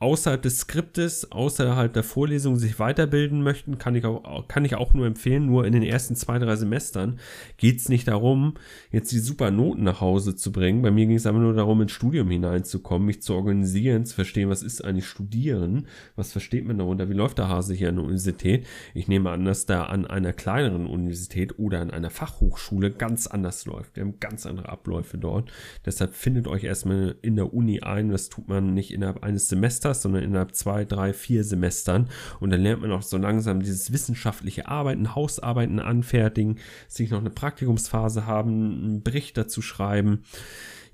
außerhalb 0.00 0.40
des 0.40 0.60
Skriptes, 0.60 1.32
außerhalb 1.32 1.92
der 1.92 2.04
Vorlesung 2.04 2.56
sich 2.56 2.78
weiterbilden 2.78 3.42
möchten, 3.42 3.78
kann 3.78 3.96
ich 3.96 4.04
auch, 4.04 4.46
kann 4.46 4.64
ich 4.64 4.76
auch 4.76 4.94
nur 4.94 5.06
empfehlen. 5.06 5.46
Nur 5.46 5.66
in 5.66 5.72
den 5.72 5.82
ersten 5.82 6.14
zwei, 6.14 6.38
drei 6.38 6.54
Semestern 6.54 7.18
geht 7.56 7.78
es 7.78 7.88
nicht 7.88 8.06
darum, 8.06 8.54
jetzt 8.92 9.10
die 9.10 9.18
super 9.18 9.50
Noten 9.50 9.82
nach 9.82 10.00
Hause 10.00 10.36
zu 10.36 10.52
bringen. 10.52 10.82
Bei 10.82 10.92
mir 10.92 11.06
ging 11.06 11.16
es 11.16 11.26
aber 11.26 11.38
nur 11.38 11.52
darum, 11.52 11.82
ins 11.82 11.92
Studium 11.92 12.30
hineinzukommen, 12.30 13.06
mich 13.06 13.22
zu 13.22 13.34
organisieren, 13.34 14.06
zu 14.06 14.14
verstehen, 14.14 14.48
was 14.48 14.62
ist 14.62 14.84
eigentlich 14.84 15.06
Studieren, 15.06 15.86
was 16.14 16.30
versteht 16.30 16.64
man 16.64 16.78
darunter, 16.78 17.08
wie 17.08 17.14
läuft 17.14 17.38
der 17.38 17.48
Hase 17.48 17.74
hier 17.74 17.88
an 17.88 17.96
der 17.96 18.04
Universität. 18.04 18.66
Ich 18.94 19.08
nehme 19.08 19.30
an, 19.30 19.44
dass 19.44 19.66
da 19.66 19.84
an 19.84 20.06
einer 20.06 20.32
kleineren 20.32 20.86
Universität 20.86 21.58
oder 21.58 21.80
an 21.80 21.90
einer 21.90 22.10
Fachhochschule 22.10 22.92
ganz 22.92 23.26
anders 23.26 23.66
läuft. 23.66 23.96
Wir 23.96 24.04
haben 24.04 24.20
ganz 24.20 24.46
andere 24.46 24.68
Abläufe 24.68 25.18
dort. 25.18 25.50
Deshalb 25.84 26.14
findet 26.14 26.46
euch 26.46 26.62
erstmal 26.62 27.16
in 27.22 27.34
der 27.34 27.52
Uni 27.52 27.80
ein. 27.80 28.10
Das 28.10 28.28
tut 28.28 28.46
man 28.46 28.74
nicht 28.74 28.92
innerhalb 28.92 29.24
eines 29.24 29.48
Semesters 29.48 29.87
Semesters, 29.88 30.02
sondern 30.02 30.22
innerhalb 30.22 30.54
zwei, 30.54 30.84
drei, 30.84 31.12
vier 31.12 31.44
Semestern. 31.44 32.08
Und 32.40 32.50
dann 32.50 32.60
lernt 32.60 32.82
man 32.82 32.92
auch 32.92 33.02
so 33.02 33.16
langsam 33.16 33.60
dieses 33.60 33.92
wissenschaftliche 33.92 34.68
Arbeiten, 34.68 35.14
Hausarbeiten 35.14 35.80
anfertigen, 35.80 36.58
sich 36.88 37.10
noch 37.10 37.20
eine 37.20 37.30
Praktikumsphase 37.30 38.26
haben, 38.26 38.84
einen 38.84 39.02
Bericht 39.02 39.36
dazu 39.36 39.62
schreiben, 39.62 40.24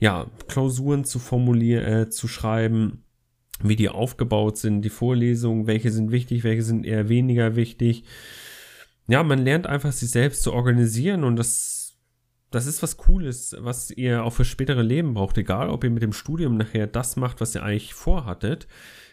ja, 0.01 0.27
Klausuren 0.49 1.05
zu 1.05 1.19
formulieren, 1.19 1.85
äh, 1.85 2.11
zu 2.11 2.29
schreiben 2.29 3.01
wie 3.63 3.77
die 3.77 3.89
aufgebaut 3.89 4.59
sind, 4.59 4.83
die 4.83 4.91
Vorlesungen, 4.91 5.69
welche 5.69 5.93
sind 5.93 6.11
wichtig, 6.11 6.43
welche 6.43 6.65
sind 6.65 6.85
eher 6.85 7.09
weniger 7.09 7.55
wichtig. 7.55 8.03
Ja, 9.07 9.23
man 9.23 9.39
lernt 9.39 9.69
einfach 9.69 9.93
sich 9.93 10.11
selbst 10.11 10.43
zu 10.43 10.53
organisieren 10.53 11.23
und 11.23 11.37
das 11.37 11.74
das 12.54 12.66
ist 12.66 12.82
was 12.82 12.96
Cooles, 12.96 13.56
was 13.58 13.90
ihr 13.90 14.25
auch 14.25 14.32
für 14.32 14.44
spätere 14.44 14.82
Leben 14.82 15.14
braucht, 15.14 15.37
egal 15.38 15.68
ob 15.68 15.84
ihr 15.84 15.90
mit 15.90 16.02
dem 16.02 16.12
Studium 16.12 16.56
nachher 16.56 16.87
das 16.87 17.16
macht, 17.16 17.40
was 17.40 17.54
ihr 17.54 17.62
eigentlich 17.62 17.94
vorhattet. 17.94 18.66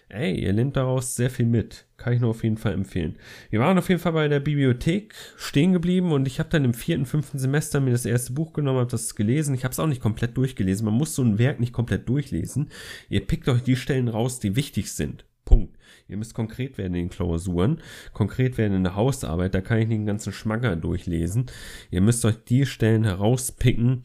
Ey, 0.09 0.37
ihr 0.37 0.51
nehmt 0.51 0.75
daraus 0.75 1.15
sehr 1.15 1.29
viel 1.29 1.45
mit. 1.45 1.85
Kann 1.95 2.11
ich 2.11 2.19
nur 2.19 2.31
auf 2.31 2.43
jeden 2.43 2.57
Fall 2.57 2.73
empfehlen. 2.73 3.17
Wir 3.49 3.61
waren 3.61 3.77
auf 3.77 3.87
jeden 3.87 4.01
Fall 4.01 4.11
bei 4.11 4.27
der 4.27 4.41
Bibliothek 4.41 5.15
stehen 5.37 5.71
geblieben 5.71 6.11
und 6.11 6.27
ich 6.27 6.39
habe 6.39 6.49
dann 6.49 6.65
im 6.65 6.73
vierten, 6.73 7.05
fünften 7.05 7.39
Semester 7.39 7.79
mir 7.79 7.91
das 7.91 8.05
erste 8.05 8.33
Buch 8.33 8.51
genommen, 8.51 8.79
habe 8.79 8.91
das 8.91 9.15
gelesen. 9.15 9.55
Ich 9.55 9.63
habe 9.63 9.71
es 9.71 9.79
auch 9.79 9.87
nicht 9.87 10.01
komplett 10.01 10.35
durchgelesen. 10.35 10.85
Man 10.85 10.95
muss 10.95 11.15
so 11.15 11.23
ein 11.23 11.39
Werk 11.39 11.61
nicht 11.61 11.71
komplett 11.71 12.09
durchlesen. 12.09 12.69
Ihr 13.07 13.25
pickt 13.25 13.47
euch 13.47 13.63
die 13.63 13.77
Stellen 13.77 14.09
raus, 14.09 14.39
die 14.39 14.57
wichtig 14.57 14.91
sind. 14.91 15.25
Punkt. 15.45 15.77
Ihr 16.07 16.17
müsst 16.17 16.33
konkret 16.33 16.77
werden 16.77 16.95
in 16.95 17.07
den 17.07 17.09
Klausuren, 17.09 17.81
konkret 18.13 18.57
werden 18.57 18.75
in 18.75 18.83
der 18.83 18.95
Hausarbeit, 18.95 19.53
da 19.53 19.61
kann 19.61 19.79
ich 19.79 19.89
den 19.89 20.05
ganzen 20.05 20.33
Schmacker 20.33 20.75
durchlesen. 20.75 21.45
Ihr 21.89 22.01
müsst 22.01 22.25
euch 22.25 22.43
die 22.43 22.65
Stellen 22.65 23.03
herauspicken, 23.03 24.03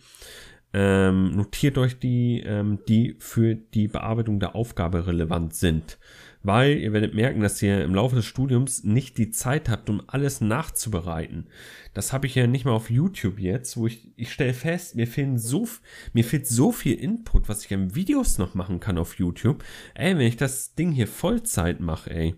ähm, 0.72 1.36
notiert 1.36 1.78
euch 1.78 1.98
die, 1.98 2.42
ähm, 2.44 2.80
die 2.88 3.16
für 3.18 3.54
die 3.54 3.88
Bearbeitung 3.88 4.40
der 4.40 4.54
Aufgabe 4.54 5.06
relevant 5.06 5.54
sind. 5.54 5.98
Weil 6.46 6.78
ihr 6.78 6.92
werdet 6.92 7.12
merken, 7.12 7.40
dass 7.40 7.60
ihr 7.60 7.82
im 7.82 7.92
Laufe 7.92 8.14
des 8.14 8.24
Studiums 8.24 8.84
nicht 8.84 9.18
die 9.18 9.30
Zeit 9.30 9.68
habt, 9.68 9.90
um 9.90 10.00
alles 10.06 10.40
nachzubereiten. 10.40 11.48
Das 11.92 12.12
habe 12.12 12.28
ich 12.28 12.36
ja 12.36 12.46
nicht 12.46 12.64
mal 12.64 12.70
auf 12.70 12.88
YouTube 12.88 13.40
jetzt, 13.40 13.76
wo 13.76 13.88
ich, 13.88 14.12
ich 14.14 14.30
stelle 14.30 14.54
fest, 14.54 14.94
mir 14.94 15.08
fehlen 15.08 15.38
so, 15.38 15.66
mir 16.12 16.22
fehlt 16.22 16.46
so 16.46 16.70
viel 16.70 16.94
Input, 17.00 17.48
was 17.48 17.64
ich 17.64 17.74
an 17.74 17.96
Videos 17.96 18.38
noch 18.38 18.54
machen 18.54 18.78
kann 18.78 18.96
auf 18.96 19.18
YouTube. 19.18 19.64
Ey, 19.94 20.16
wenn 20.16 20.28
ich 20.28 20.36
das 20.36 20.76
Ding 20.76 20.92
hier 20.92 21.08
Vollzeit 21.08 21.80
mache, 21.80 22.12
ey. 22.12 22.36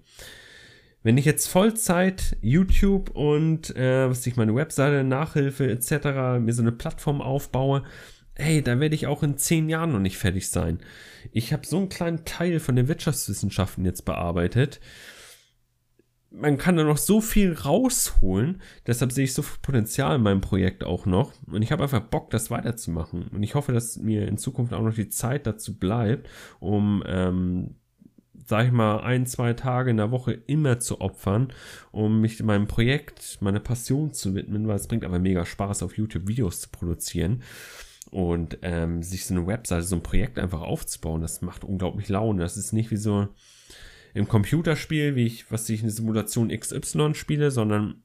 Wenn 1.03 1.19
ich 1.19 1.27
jetzt 1.27 1.47
Vollzeit 1.47 2.39
YouTube 2.41 3.11
und 3.11 3.77
äh, 3.77 4.09
was 4.09 4.27
ich 4.27 4.37
meine 4.37 4.55
Webseite, 4.55 5.05
Nachhilfe 5.05 5.71
etc. 5.71 6.41
mir 6.41 6.55
so 6.55 6.63
eine 6.63 6.73
Plattform 6.73 7.21
aufbaue, 7.21 7.83
ey, 8.39 8.63
da 8.63 8.81
werde 8.81 8.95
ich 8.95 9.07
auch 9.07 9.23
in 9.23 9.37
zehn 9.37 9.69
Jahren 9.69 9.93
noch 9.93 9.99
nicht 9.99 10.17
fertig 10.17 10.49
sein. 10.49 10.79
Ich 11.33 11.53
habe 11.53 11.67
so 11.67 11.77
einen 11.77 11.89
kleinen 11.89 12.25
Teil 12.25 12.61
von 12.61 12.77
den 12.77 12.89
Wirtschaftswissenschaften 12.89 13.85
jetzt 13.85 14.05
bearbeitet. 14.05 14.81
Man 16.31 16.59
kann 16.59 16.77
da 16.77 16.85
noch 16.85 16.99
so 16.99 17.21
viel 17.21 17.53
rausholen. 17.55 18.63
Deshalb 18.87 19.13
sehe 19.13 19.25
ich 19.25 19.35
so 19.35 19.43
viel 19.43 19.59
Potenzial 19.61 20.17
in 20.17 20.23
meinem 20.23 20.41
Projekt 20.41 20.85
auch 20.85 21.05
noch. 21.05 21.33
Und 21.47 21.63
ich 21.63 21.73
habe 21.73 21.83
einfach 21.83 22.01
Bock, 22.01 22.31
das 22.31 22.51
weiterzumachen. 22.51 23.29
Und 23.29 23.43
ich 23.43 23.55
hoffe, 23.55 23.73
dass 23.73 23.97
mir 23.97 24.29
in 24.29 24.39
Zukunft 24.39 24.73
auch 24.73 24.83
noch 24.83 24.95
die 24.95 25.09
Zeit 25.09 25.47
dazu 25.47 25.77
bleibt, 25.77 26.29
um, 26.61 27.03
ähm, 27.07 27.77
sag 28.47 28.67
ich 28.67 28.73
mal, 28.73 29.01
ein, 29.01 29.27
zwei 29.27 29.55
Tage 29.55 29.91
in 29.91 29.97
der 29.97 30.11
Woche 30.11 30.33
immer 30.33 30.79
zu 30.79 31.01
opfern, 31.01 31.53
um 31.91 32.21
mich 32.21 32.43
meinem 32.43 32.67
Projekt, 32.67 33.39
meiner 33.41 33.61
Passion 33.61 34.13
zu 34.13 34.35
widmen, 34.35 34.69
weil 34.69 34.77
es 34.77 34.87
bringt 34.87 35.05
aber 35.05 35.19
mega 35.19 35.45
Spaß, 35.45 35.83
auf 35.83 35.97
YouTube 35.97 36.29
Videos 36.29 36.61
zu 36.61 36.69
produzieren. 36.69 37.43
Und 38.11 38.59
ähm, 38.63 39.03
sich 39.03 39.27
so 39.27 39.35
eine 39.35 39.47
Webseite, 39.47 39.83
so 39.83 39.97
ein 39.97 40.03
Projekt 40.03 40.39
einfach 40.39 40.63
aufzubauen, 40.63 41.21
das 41.21 41.43
macht 41.43 41.65
unglaublich 41.65 42.09
Laune. 42.09 42.43
Das 42.43 42.57
ist 42.57 42.73
nicht 42.73 42.91
wie 42.91 42.97
so 42.97 43.29
im 44.15 44.29
Computerspiel, 44.29 45.15
wie 45.15 45.27
ich, 45.27 45.51
was 45.53 45.69
ich 45.69 45.83
in 45.83 45.91
Simulation 45.91 46.49
XY 46.49 47.15
spiele, 47.15 47.51
sondern 47.51 48.03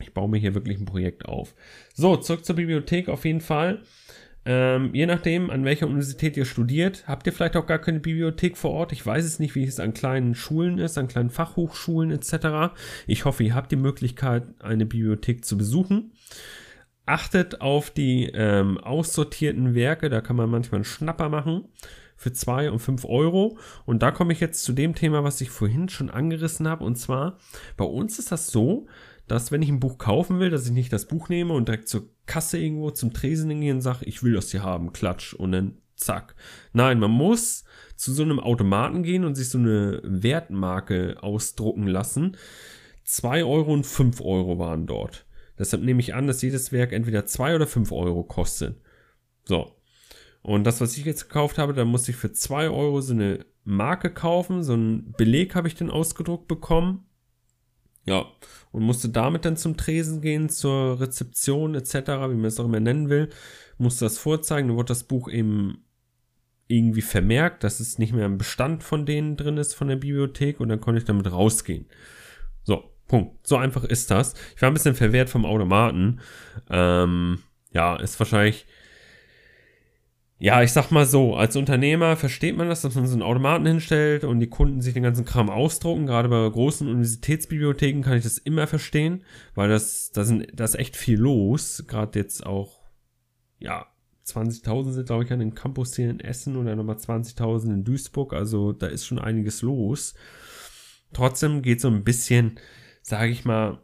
ich 0.00 0.14
baue 0.14 0.28
mir 0.28 0.38
hier 0.38 0.54
wirklich 0.54 0.78
ein 0.78 0.86
Projekt 0.86 1.26
auf. 1.26 1.54
So, 1.94 2.16
zurück 2.16 2.44
zur 2.44 2.56
Bibliothek 2.56 3.08
auf 3.08 3.24
jeden 3.24 3.40
Fall. 3.40 3.82
Ähm, 4.44 4.90
je 4.92 5.06
nachdem, 5.06 5.50
an 5.50 5.64
welcher 5.64 5.86
Universität 5.86 6.36
ihr 6.36 6.44
studiert, 6.44 7.04
habt 7.06 7.26
ihr 7.26 7.32
vielleicht 7.32 7.56
auch 7.56 7.66
gar 7.66 7.78
keine 7.78 8.00
Bibliothek 8.00 8.56
vor 8.56 8.72
Ort. 8.72 8.92
Ich 8.92 9.06
weiß 9.06 9.24
es 9.24 9.38
nicht, 9.38 9.54
wie 9.54 9.62
es 9.62 9.78
an 9.78 9.94
kleinen 9.94 10.34
Schulen 10.34 10.78
ist, 10.78 10.98
an 10.98 11.06
kleinen 11.06 11.30
Fachhochschulen 11.30 12.10
etc. 12.10 12.74
Ich 13.06 13.24
hoffe, 13.24 13.44
ihr 13.44 13.54
habt 13.54 13.70
die 13.70 13.76
Möglichkeit, 13.76 14.44
eine 14.58 14.84
Bibliothek 14.84 15.44
zu 15.44 15.56
besuchen. 15.56 16.12
Achtet 17.04 17.60
auf 17.60 17.90
die 17.90 18.26
ähm, 18.32 18.78
aussortierten 18.78 19.74
Werke, 19.74 20.08
da 20.08 20.20
kann 20.20 20.36
man 20.36 20.50
manchmal 20.50 20.78
einen 20.78 20.84
Schnapper 20.84 21.28
machen 21.28 21.68
für 22.16 22.32
2 22.32 22.70
und 22.70 22.78
5 22.78 23.04
Euro. 23.04 23.58
Und 23.84 24.02
da 24.02 24.12
komme 24.12 24.32
ich 24.32 24.40
jetzt 24.40 24.62
zu 24.62 24.72
dem 24.72 24.94
Thema, 24.94 25.24
was 25.24 25.40
ich 25.40 25.50
vorhin 25.50 25.88
schon 25.88 26.10
angerissen 26.10 26.68
habe. 26.68 26.84
Und 26.84 26.96
zwar, 26.96 27.38
bei 27.76 27.84
uns 27.84 28.18
ist 28.18 28.30
das 28.30 28.48
so, 28.48 28.86
dass 29.26 29.50
wenn 29.50 29.62
ich 29.62 29.68
ein 29.68 29.80
Buch 29.80 29.98
kaufen 29.98 30.38
will, 30.38 30.50
dass 30.50 30.66
ich 30.66 30.72
nicht 30.72 30.92
das 30.92 31.06
Buch 31.06 31.28
nehme 31.28 31.52
und 31.54 31.66
direkt 31.66 31.88
zur 31.88 32.08
Kasse 32.26 32.58
irgendwo 32.58 32.90
zum 32.90 33.12
Tresen 33.12 33.60
gehe 33.60 33.74
und 33.74 33.80
sage, 33.80 34.04
ich 34.04 34.22
will 34.22 34.34
das 34.34 34.50
hier 34.50 34.62
haben, 34.62 34.92
klatsch 34.92 35.34
und 35.34 35.52
dann 35.52 35.78
zack. 35.96 36.34
Nein, 36.72 37.00
man 37.00 37.10
muss 37.10 37.64
zu 37.96 38.12
so 38.12 38.22
einem 38.22 38.40
Automaten 38.40 39.02
gehen 39.02 39.24
und 39.24 39.34
sich 39.34 39.48
so 39.48 39.58
eine 39.58 40.00
Wertmarke 40.04 41.16
ausdrucken 41.20 41.86
lassen. 41.86 42.36
2 43.04 43.44
Euro 43.44 43.72
und 43.72 43.86
5 43.86 44.20
Euro 44.20 44.58
waren 44.58 44.86
dort. 44.86 45.26
Deshalb 45.62 45.84
nehme 45.84 46.00
ich 46.00 46.12
an, 46.12 46.26
dass 46.26 46.42
jedes 46.42 46.72
Werk 46.72 46.90
entweder 46.90 47.24
2 47.24 47.54
oder 47.54 47.68
5 47.68 47.92
Euro 47.92 48.24
kostet. 48.24 48.80
So. 49.44 49.76
Und 50.42 50.64
das, 50.64 50.80
was 50.80 50.96
ich 50.96 51.04
jetzt 51.04 51.28
gekauft 51.28 51.56
habe, 51.56 51.72
da 51.72 51.84
musste 51.84 52.10
ich 52.10 52.16
für 52.16 52.32
2 52.32 52.68
Euro 52.68 53.00
so 53.00 53.12
eine 53.12 53.46
Marke 53.62 54.12
kaufen. 54.12 54.64
So 54.64 54.72
einen 54.72 55.12
Beleg 55.12 55.54
habe 55.54 55.68
ich 55.68 55.76
dann 55.76 55.88
ausgedruckt 55.88 56.48
bekommen. 56.48 57.06
Ja. 58.06 58.26
Und 58.72 58.82
musste 58.82 59.08
damit 59.08 59.44
dann 59.44 59.56
zum 59.56 59.76
Tresen 59.76 60.20
gehen, 60.20 60.48
zur 60.48 60.98
Rezeption 60.98 61.76
etc., 61.76 61.94
wie 61.94 62.34
man 62.34 62.46
es 62.46 62.58
auch 62.58 62.64
immer 62.64 62.80
nennen 62.80 63.08
will. 63.08 63.28
Musste 63.78 64.04
das 64.04 64.18
vorzeigen. 64.18 64.66
Dann 64.66 64.76
wurde 64.76 64.88
das 64.88 65.04
Buch 65.04 65.28
eben 65.28 65.84
irgendwie 66.66 67.02
vermerkt, 67.02 67.62
dass 67.62 67.78
es 67.78 67.98
nicht 67.98 68.12
mehr 68.12 68.26
im 68.26 68.36
Bestand 68.36 68.82
von 68.82 69.06
denen 69.06 69.36
drin 69.36 69.58
ist, 69.58 69.74
von 69.74 69.86
der 69.86 69.94
Bibliothek. 69.94 70.58
Und 70.58 70.70
dann 70.70 70.80
konnte 70.80 70.98
ich 70.98 71.04
damit 71.04 71.30
rausgehen. 71.30 71.86
So. 72.64 72.91
Punkt. 73.12 73.46
So 73.46 73.58
einfach 73.58 73.84
ist 73.84 74.10
das. 74.10 74.32
Ich 74.56 74.62
war 74.62 74.70
ein 74.70 74.72
bisschen 74.72 74.94
verwehrt 74.94 75.28
vom 75.28 75.44
Automaten. 75.44 76.20
Ähm, 76.70 77.40
ja, 77.70 77.96
ist 77.96 78.18
wahrscheinlich. 78.18 78.64
Ja, 80.38 80.62
ich 80.62 80.72
sag 80.72 80.90
mal 80.90 81.04
so, 81.04 81.36
als 81.36 81.54
Unternehmer 81.54 82.16
versteht 82.16 82.56
man 82.56 82.70
das, 82.70 82.80
dass 82.80 82.94
man 82.94 83.06
so 83.06 83.12
einen 83.12 83.22
Automaten 83.22 83.66
hinstellt 83.66 84.24
und 84.24 84.40
die 84.40 84.48
Kunden 84.48 84.80
sich 84.80 84.94
den 84.94 85.02
ganzen 85.02 85.26
Kram 85.26 85.50
ausdrucken. 85.50 86.06
Gerade 86.06 86.30
bei 86.30 86.48
großen 86.48 86.88
Universitätsbibliotheken 86.88 88.00
kann 88.00 88.16
ich 88.16 88.24
das 88.24 88.38
immer 88.38 88.66
verstehen, 88.66 89.24
weil 89.54 89.68
das, 89.68 90.10
da 90.12 90.24
sind, 90.24 90.46
da 90.54 90.64
ist 90.64 90.78
echt 90.78 90.96
viel 90.96 91.18
los. 91.18 91.84
Gerade 91.86 92.18
jetzt 92.18 92.46
auch, 92.46 92.80
ja, 93.58 93.88
20.000 94.26 94.92
sind, 94.92 95.06
glaube 95.06 95.24
ich, 95.24 95.32
an 95.32 95.40
den 95.40 95.54
Campus 95.54 95.94
hier 95.96 96.08
in 96.08 96.18
Essen 96.18 96.56
oder 96.56 96.74
nochmal 96.76 96.96
20.000 96.96 97.74
in 97.74 97.84
Duisburg. 97.84 98.32
Also 98.32 98.72
da 98.72 98.86
ist 98.86 99.04
schon 99.04 99.18
einiges 99.18 99.60
los. 99.60 100.14
Trotzdem 101.12 101.60
geht 101.60 101.82
so 101.82 101.88
ein 101.88 102.04
bisschen 102.04 102.58
sage 103.02 103.30
ich 103.30 103.44
mal, 103.44 103.82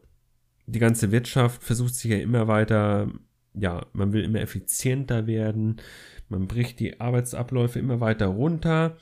die 0.66 0.78
ganze 0.78 1.12
Wirtschaft 1.12 1.62
versucht 1.62 1.94
sich 1.94 2.10
ja 2.10 2.18
immer 2.18 2.48
weiter, 2.48 3.08
ja, 3.54 3.86
man 3.92 4.12
will 4.12 4.24
immer 4.24 4.40
effizienter 4.40 5.26
werden, 5.26 5.80
man 6.28 6.46
bricht 6.46 6.80
die 6.80 7.00
Arbeitsabläufe 7.00 7.78
immer 7.78 8.00
weiter 8.00 8.26
runter, 8.26 8.96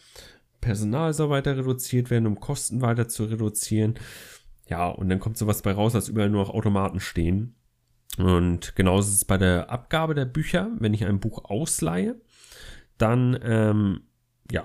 Personal 0.61 1.13
soll 1.13 1.31
weiter 1.31 1.57
reduziert 1.57 2.11
werden, 2.11 2.27
um 2.27 2.41
Kosten 2.41 2.81
weiter 2.81 3.09
zu 3.09 3.25
reduzieren. 3.25 3.95
Ja, 4.69 4.89
und 4.89 5.09
dann 5.09 5.21
kommt 5.21 5.39
sowas 5.39 5.63
bei 5.63 5.73
raus, 5.73 5.95
als 5.95 6.09
überall 6.09 6.31
nur 6.31 6.43
noch 6.43 6.55
Automaten 6.55 6.99
stehen. 6.99 7.55
Und 8.19 8.75
genauso 8.75 9.09
ist 9.09 9.15
es 9.15 9.25
bei 9.25 9.39
der 9.39 9.71
Abgabe 9.71 10.15
der 10.15 10.25
Bücher. 10.25 10.71
Wenn 10.79 10.95
ich 10.95 11.05
ein 11.05 11.21
Buch 11.21 11.45
ausleihe, 11.45 12.21
dann 12.99 13.39
ähm, 13.43 14.01
ja, 14.51 14.65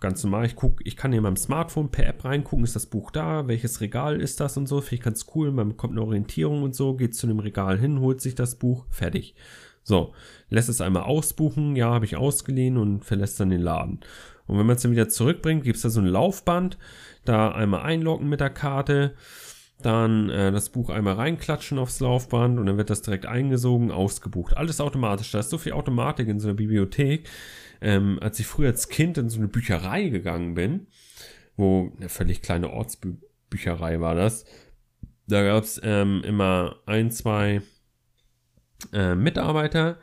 ganz 0.00 0.24
normal. 0.24 0.46
Ich 0.46 0.56
gucke, 0.56 0.82
ich 0.84 0.96
kann 0.96 1.12
in 1.12 1.22
meinem 1.22 1.36
Smartphone 1.36 1.90
per 1.90 2.06
App 2.06 2.24
reingucken, 2.24 2.64
ist 2.64 2.76
das 2.76 2.86
Buch 2.86 3.10
da, 3.10 3.46
welches 3.46 3.80
Regal 3.80 4.20
ist 4.20 4.40
das 4.40 4.56
und 4.56 4.66
so. 4.66 4.80
Finde 4.80 4.94
ich 4.96 5.02
ganz 5.02 5.26
cool. 5.34 5.52
Man 5.52 5.68
bekommt 5.68 5.92
eine 5.92 6.02
Orientierung 6.02 6.62
und 6.62 6.74
so, 6.74 6.94
geht 6.94 7.14
zu 7.14 7.26
dem 7.26 7.38
Regal 7.38 7.78
hin, 7.78 8.00
holt 8.00 8.20
sich 8.20 8.34
das 8.34 8.56
Buch, 8.56 8.86
fertig. 8.90 9.34
So, 9.82 10.12
lässt 10.48 10.68
es 10.68 10.80
einmal 10.80 11.04
ausbuchen, 11.04 11.76
ja, 11.76 11.92
habe 11.92 12.04
ich 12.04 12.16
ausgeliehen 12.16 12.76
und 12.76 13.04
verlässt 13.04 13.40
dann 13.40 13.50
den 13.50 13.62
Laden. 13.62 14.00
Und 14.46 14.58
wenn 14.58 14.66
man 14.66 14.76
es 14.76 14.82
dann 14.82 14.92
wieder 14.92 15.08
zurückbringt, 15.08 15.64
gibt 15.64 15.76
es 15.76 15.82
da 15.82 15.90
so 15.90 16.00
ein 16.00 16.06
Laufband, 16.06 16.76
da 17.24 17.52
einmal 17.52 17.82
einloggen 17.82 18.28
mit 18.28 18.40
der 18.40 18.50
Karte, 18.50 19.14
dann 19.82 20.28
äh, 20.28 20.52
das 20.52 20.68
Buch 20.68 20.90
einmal 20.90 21.14
reinklatschen 21.14 21.78
aufs 21.78 22.00
Laufband 22.00 22.58
und 22.58 22.66
dann 22.66 22.76
wird 22.76 22.90
das 22.90 23.02
direkt 23.02 23.26
eingesogen, 23.26 23.90
ausgebucht. 23.90 24.56
Alles 24.56 24.80
automatisch. 24.80 25.30
Da 25.32 25.38
ist 25.38 25.50
so 25.50 25.58
viel 25.58 25.72
Automatik 25.72 26.28
in 26.28 26.40
so 26.40 26.48
einer 26.48 26.56
Bibliothek 26.56 27.28
ähm, 27.80 28.18
als 28.20 28.38
ich 28.40 28.46
früher 28.46 28.68
als 28.68 28.88
Kind 28.88 29.18
in 29.18 29.28
so 29.28 29.38
eine 29.38 29.48
Bücherei 29.48 30.08
gegangen 30.08 30.54
bin, 30.54 30.86
wo 31.56 31.92
eine 31.96 32.08
völlig 32.08 32.42
kleine 32.42 32.70
Ortsbücherei 32.70 34.00
war 34.00 34.14
das, 34.14 34.44
da 35.26 35.44
gab 35.44 35.62
es 35.62 35.80
ähm, 35.84 36.22
immer 36.24 36.76
ein, 36.86 37.10
zwei 37.10 37.62
äh, 38.92 39.14
Mitarbeiter, 39.14 39.98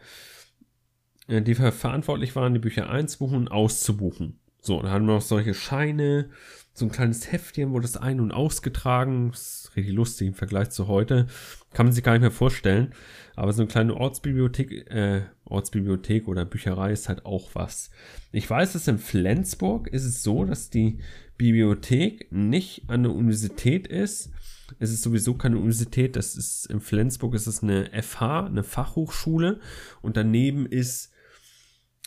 äh, 1.27 1.41
die 1.41 1.55
verantwortlich 1.55 2.35
waren, 2.35 2.53
die 2.53 2.59
Bücher 2.59 2.89
einzubuchen 2.89 3.37
und 3.37 3.47
auszubuchen. 3.49 4.39
So, 4.67 4.81
da 4.81 4.91
hatten 4.91 5.05
wir 5.05 5.13
noch 5.13 5.21
solche 5.21 5.53
Scheine, 5.53 6.29
so 6.73 6.85
ein 6.85 6.91
kleines 6.91 7.31
Heftchen 7.31 7.71
wurde 7.71 7.83
das 7.83 7.95
ein- 7.95 8.19
und 8.19 8.31
ausgetragen. 8.31 9.31
Ist 9.33 9.71
richtig 9.75 9.95
lustig 9.95 10.27
im 10.27 10.33
Vergleich 10.35 10.69
zu 10.69 10.87
heute. 10.87 11.25
Kann 11.73 11.85
man 11.85 11.93
sich 11.93 12.03
gar 12.03 12.11
nicht 12.11 12.21
mehr 12.21 12.31
vorstellen. 12.31 12.93
Aber 13.35 13.53
so 13.53 13.63
eine 13.63 13.71
kleine 13.71 13.95
Ortsbibliothek, 13.95 14.91
äh, 14.91 15.21
Ortsbibliothek 15.45 16.27
oder 16.27 16.43
Bücherei 16.45 16.91
ist 16.91 17.07
halt 17.07 17.25
auch 17.25 17.49
was. 17.53 17.89
Ich 18.33 18.47
weiß, 18.47 18.73
dass 18.73 18.89
in 18.89 18.99
Flensburg 18.99 19.87
ist 19.87 20.03
es 20.03 20.21
so, 20.21 20.43
dass 20.43 20.69
die 20.69 20.99
Bibliothek 21.37 22.29
nicht 22.29 22.89
an 22.89 23.03
der 23.03 23.13
Universität 23.13 23.87
ist, 23.87 24.31
Es 24.79 24.91
ist 24.91 25.01
sowieso 25.01 25.33
keine 25.33 25.55
Universität, 25.55 26.17
das 26.17 26.35
ist 26.35 26.65
in 26.65 26.81
Flensburg 26.81 27.33
ist 27.35 27.47
es 27.47 27.63
eine 27.63 27.89
FH, 27.93 28.47
eine 28.47 28.63
Fachhochschule 28.63 29.61
und 30.01 30.17
daneben 30.17 30.65
ist 30.65 31.13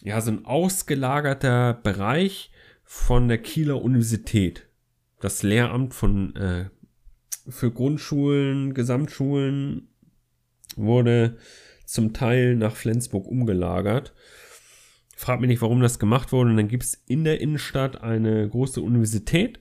ja 0.02 0.20
so 0.20 0.30
ein 0.30 0.44
ausgelagerter 0.44 1.72
Bereich 1.72 2.49
von 2.92 3.28
der 3.28 3.38
Kieler 3.38 3.80
Universität. 3.82 4.66
Das 5.20 5.44
Lehramt 5.44 5.94
von 5.94 6.34
äh, 6.34 6.70
für 7.48 7.70
Grundschulen, 7.70 8.74
Gesamtschulen 8.74 9.90
wurde 10.74 11.36
zum 11.86 12.12
Teil 12.12 12.56
nach 12.56 12.74
Flensburg 12.74 13.28
umgelagert. 13.28 14.12
Frag 15.14 15.40
mich 15.40 15.46
nicht, 15.46 15.62
warum 15.62 15.80
das 15.80 16.00
gemacht 16.00 16.32
wurde. 16.32 16.50
Und 16.50 16.56
dann 16.56 16.66
gibt 16.66 16.82
es 16.82 16.94
in 17.06 17.22
der 17.22 17.40
Innenstadt 17.40 18.00
eine 18.02 18.48
große 18.48 18.80
Universität 18.80 19.60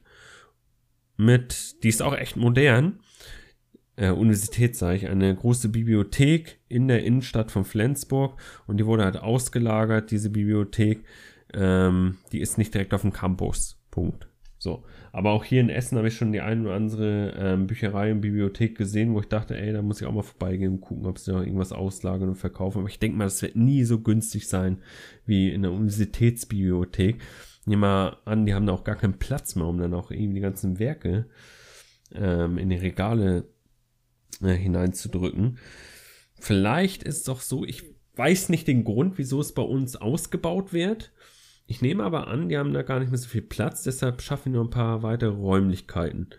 mit, 1.16 1.84
die 1.84 1.90
ist 1.90 2.02
auch 2.02 2.18
echt 2.18 2.36
modern. 2.36 3.00
Äh, 3.96 4.10
Universität 4.10 4.76
sage 4.76 4.98
ich, 4.98 5.08
eine 5.08 5.36
große 5.36 5.70
Bibliothek 5.70 6.62
in 6.68 6.88
der 6.88 7.04
Innenstadt 7.04 7.52
von 7.52 7.64
Flensburg 7.64 8.42
und 8.66 8.78
die 8.78 8.88
wurde 8.88 9.04
halt 9.04 9.18
ausgelagert, 9.18 10.10
diese 10.10 10.32
Bibliothek. 10.32 11.06
Ähm, 11.54 12.18
die 12.32 12.40
ist 12.40 12.58
nicht 12.58 12.74
direkt 12.74 12.94
auf 12.94 13.02
dem 13.02 13.14
Campus. 13.14 13.80
Punkt. 13.92 14.28
So. 14.60 14.84
Aber 15.12 15.32
auch 15.32 15.44
hier 15.44 15.62
in 15.62 15.70
Essen 15.70 15.98
habe 15.98 16.10
ich 16.10 16.16
schon 16.16 16.32
die 16.32 16.42
eine 16.42 16.62
oder 16.62 16.76
andere 16.76 17.34
ähm, 17.38 17.66
Bücherei 17.66 18.12
und 18.12 18.22
Bibliothek 18.22 18.78
gesehen, 18.78 19.14
wo 19.14 19.22
ich 19.22 19.28
dachte, 19.28 19.58
ey, 19.58 19.74
da 19.74 19.82
muss 19.82 20.02
ich 20.02 20.08
auch 20.08 20.14
mal 20.14 20.22
vorbeigehen 20.22 20.74
und 20.74 20.82
gucken, 20.82 21.08
ob 21.08 21.18
sie 21.18 21.32
noch 21.32 21.42
irgendwas 21.42 21.72
auslagern 21.72 22.30
und 22.30 22.36
verkaufen. 22.36 22.80
Aber 22.80 22.90
ich 22.90 23.00
denke 23.00 23.18
mal, 23.18 23.24
das 23.24 23.42
wird 23.42 23.56
nie 23.56 23.84
so 23.86 24.02
günstig 24.02 24.48
sein 24.48 24.84
wie 25.26 25.50
in 25.50 25.64
der 25.64 25.72
Universitätsbibliothek. 25.72 27.22
Nehmen 27.66 27.82
mal 27.82 28.18
an, 28.26 28.46
die 28.46 28.54
haben 28.54 28.66
da 28.66 28.74
auch 28.74 28.84
gar 28.84 28.96
keinen 28.96 29.18
Platz 29.18 29.56
mehr, 29.56 29.66
um 29.66 29.80
dann 29.80 29.94
auch 29.94 30.12
irgendwie 30.12 30.36
die 30.36 30.42
ganzen 30.42 30.78
Werke 30.78 31.28
ähm, 32.14 32.58
in 32.58 32.70
die 32.70 32.78
Regale 32.78 33.48
äh, 34.42 34.54
hineinzudrücken. 34.54 35.58
Vielleicht 36.40 37.04
ist 37.04 37.18
es 37.18 37.24
doch 37.24 37.42
so, 37.42 37.66
ich 37.66 37.84
weiß 38.16 38.50
nicht 38.50 38.68
den 38.68 38.84
Grund, 38.84 39.18
wieso 39.18 39.40
es 39.40 39.54
bei 39.54 39.62
uns 39.62 39.96
ausgebaut 39.96 40.74
wird. 40.74 41.12
Ich 41.70 41.84
nehme 41.84 42.04
aber 42.04 42.28
an, 42.28 42.50
die 42.50 42.58
haben 42.58 42.74
da 42.74 42.82
gar 42.82 43.00
nicht 43.00 43.12
mehr 43.12 43.20
so 43.20 43.30
viel 43.30 43.44
Platz, 43.44 43.84
deshalb 43.84 44.24
schaffen 44.24 44.52
wir 44.52 44.60
noch 44.60 44.66
ein 44.66 44.72
paar 44.72 45.04
weitere 45.04 45.30
Räumlichkeiten. 45.30 46.30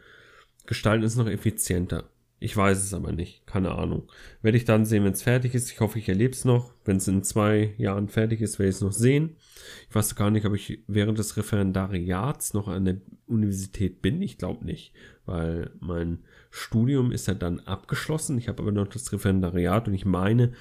Gestalten 0.66 1.04
es 1.04 1.14
noch 1.14 1.28
effizienter. 1.28 2.10
Ich 2.40 2.56
weiß 2.56 2.82
es 2.82 2.92
aber 2.94 3.12
nicht. 3.12 3.46
Keine 3.46 3.70
Ahnung. 3.70 4.08
Werde 4.42 4.58
ich 4.58 4.64
dann 4.64 4.84
sehen, 4.84 5.04
wenn 5.04 5.12
es 5.12 5.22
fertig 5.22 5.54
ist. 5.54 5.70
Ich 5.70 5.78
hoffe, 5.78 6.00
ich 6.00 6.08
erlebe 6.08 6.32
es 6.32 6.44
noch. 6.44 6.74
Wenn 6.84 6.96
es 6.96 7.06
in 7.06 7.22
zwei 7.22 7.74
Jahren 7.76 8.08
fertig 8.08 8.40
ist, 8.40 8.58
werde 8.58 8.70
ich 8.70 8.76
es 8.76 8.80
noch 8.80 8.90
sehen. 8.90 9.36
Ich 9.88 9.94
weiß 9.94 10.16
gar 10.16 10.32
nicht, 10.32 10.46
ob 10.46 10.54
ich 10.54 10.82
während 10.88 11.18
des 11.18 11.36
Referendariats 11.36 12.52
noch 12.52 12.66
an 12.66 12.84
der 12.84 12.96
Universität 13.28 14.02
bin. 14.02 14.22
Ich 14.22 14.36
glaube 14.36 14.64
nicht, 14.64 14.94
weil 15.26 15.70
mein 15.78 16.24
Studium 16.50 17.12
ist 17.12 17.28
ja 17.28 17.34
dann 17.34 17.60
abgeschlossen. 17.60 18.36
Ich 18.36 18.48
habe 18.48 18.62
aber 18.62 18.72
noch 18.72 18.88
das 18.88 19.12
Referendariat 19.12 19.86
und 19.86 19.94
ich 19.94 20.06
meine, 20.06 20.54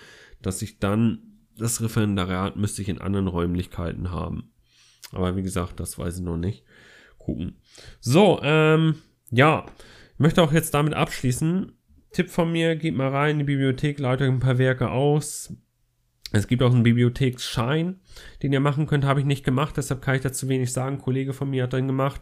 dass 0.43 0.61
ich 0.61 0.77
dann 0.77 1.23
das 1.57 1.81
Referendariat 1.81 2.55
müsste 2.55 2.83
ich 2.83 2.89
in 2.89 3.01
anderen 3.01 3.27
Räumlichkeiten 3.27 4.11
haben. 4.11 4.51
Aber 5.11 5.35
wie 5.35 5.43
gesagt, 5.43 5.79
das 5.79 5.97
weiß 5.97 6.17
ich 6.17 6.23
noch 6.23 6.37
nicht. 6.37 6.63
Gucken. 7.17 7.57
So, 7.99 8.39
ähm, 8.43 8.95
ja. 9.31 9.65
Ich 10.13 10.19
möchte 10.19 10.41
auch 10.41 10.51
jetzt 10.51 10.73
damit 10.73 10.93
abschließen. 10.93 11.71
Tipp 12.11 12.29
von 12.29 12.51
mir, 12.51 12.75
geht 12.75 12.95
mal 12.95 13.09
rein 13.09 13.31
in 13.31 13.39
die 13.39 13.45
Bibliothek, 13.45 13.99
leitet 13.99 14.27
ein 14.27 14.39
paar 14.39 14.57
Werke 14.57 14.89
aus. 14.89 15.53
Es 16.31 16.47
gibt 16.47 16.61
auch 16.61 16.73
einen 16.73 16.83
Bibliotheksschein, 16.83 17.99
den 18.43 18.53
ihr 18.53 18.59
machen 18.59 18.85
könnt, 18.85 19.05
habe 19.05 19.19
ich 19.19 19.25
nicht 19.25 19.43
gemacht, 19.43 19.77
deshalb 19.77 20.01
kann 20.01 20.15
ich 20.15 20.21
dazu 20.21 20.47
wenig 20.47 20.71
sagen. 20.71 20.97
Ein 20.97 21.01
Kollege 21.01 21.33
von 21.33 21.49
mir 21.49 21.63
hat 21.63 21.73
den 21.73 21.87
gemacht. 21.87 22.21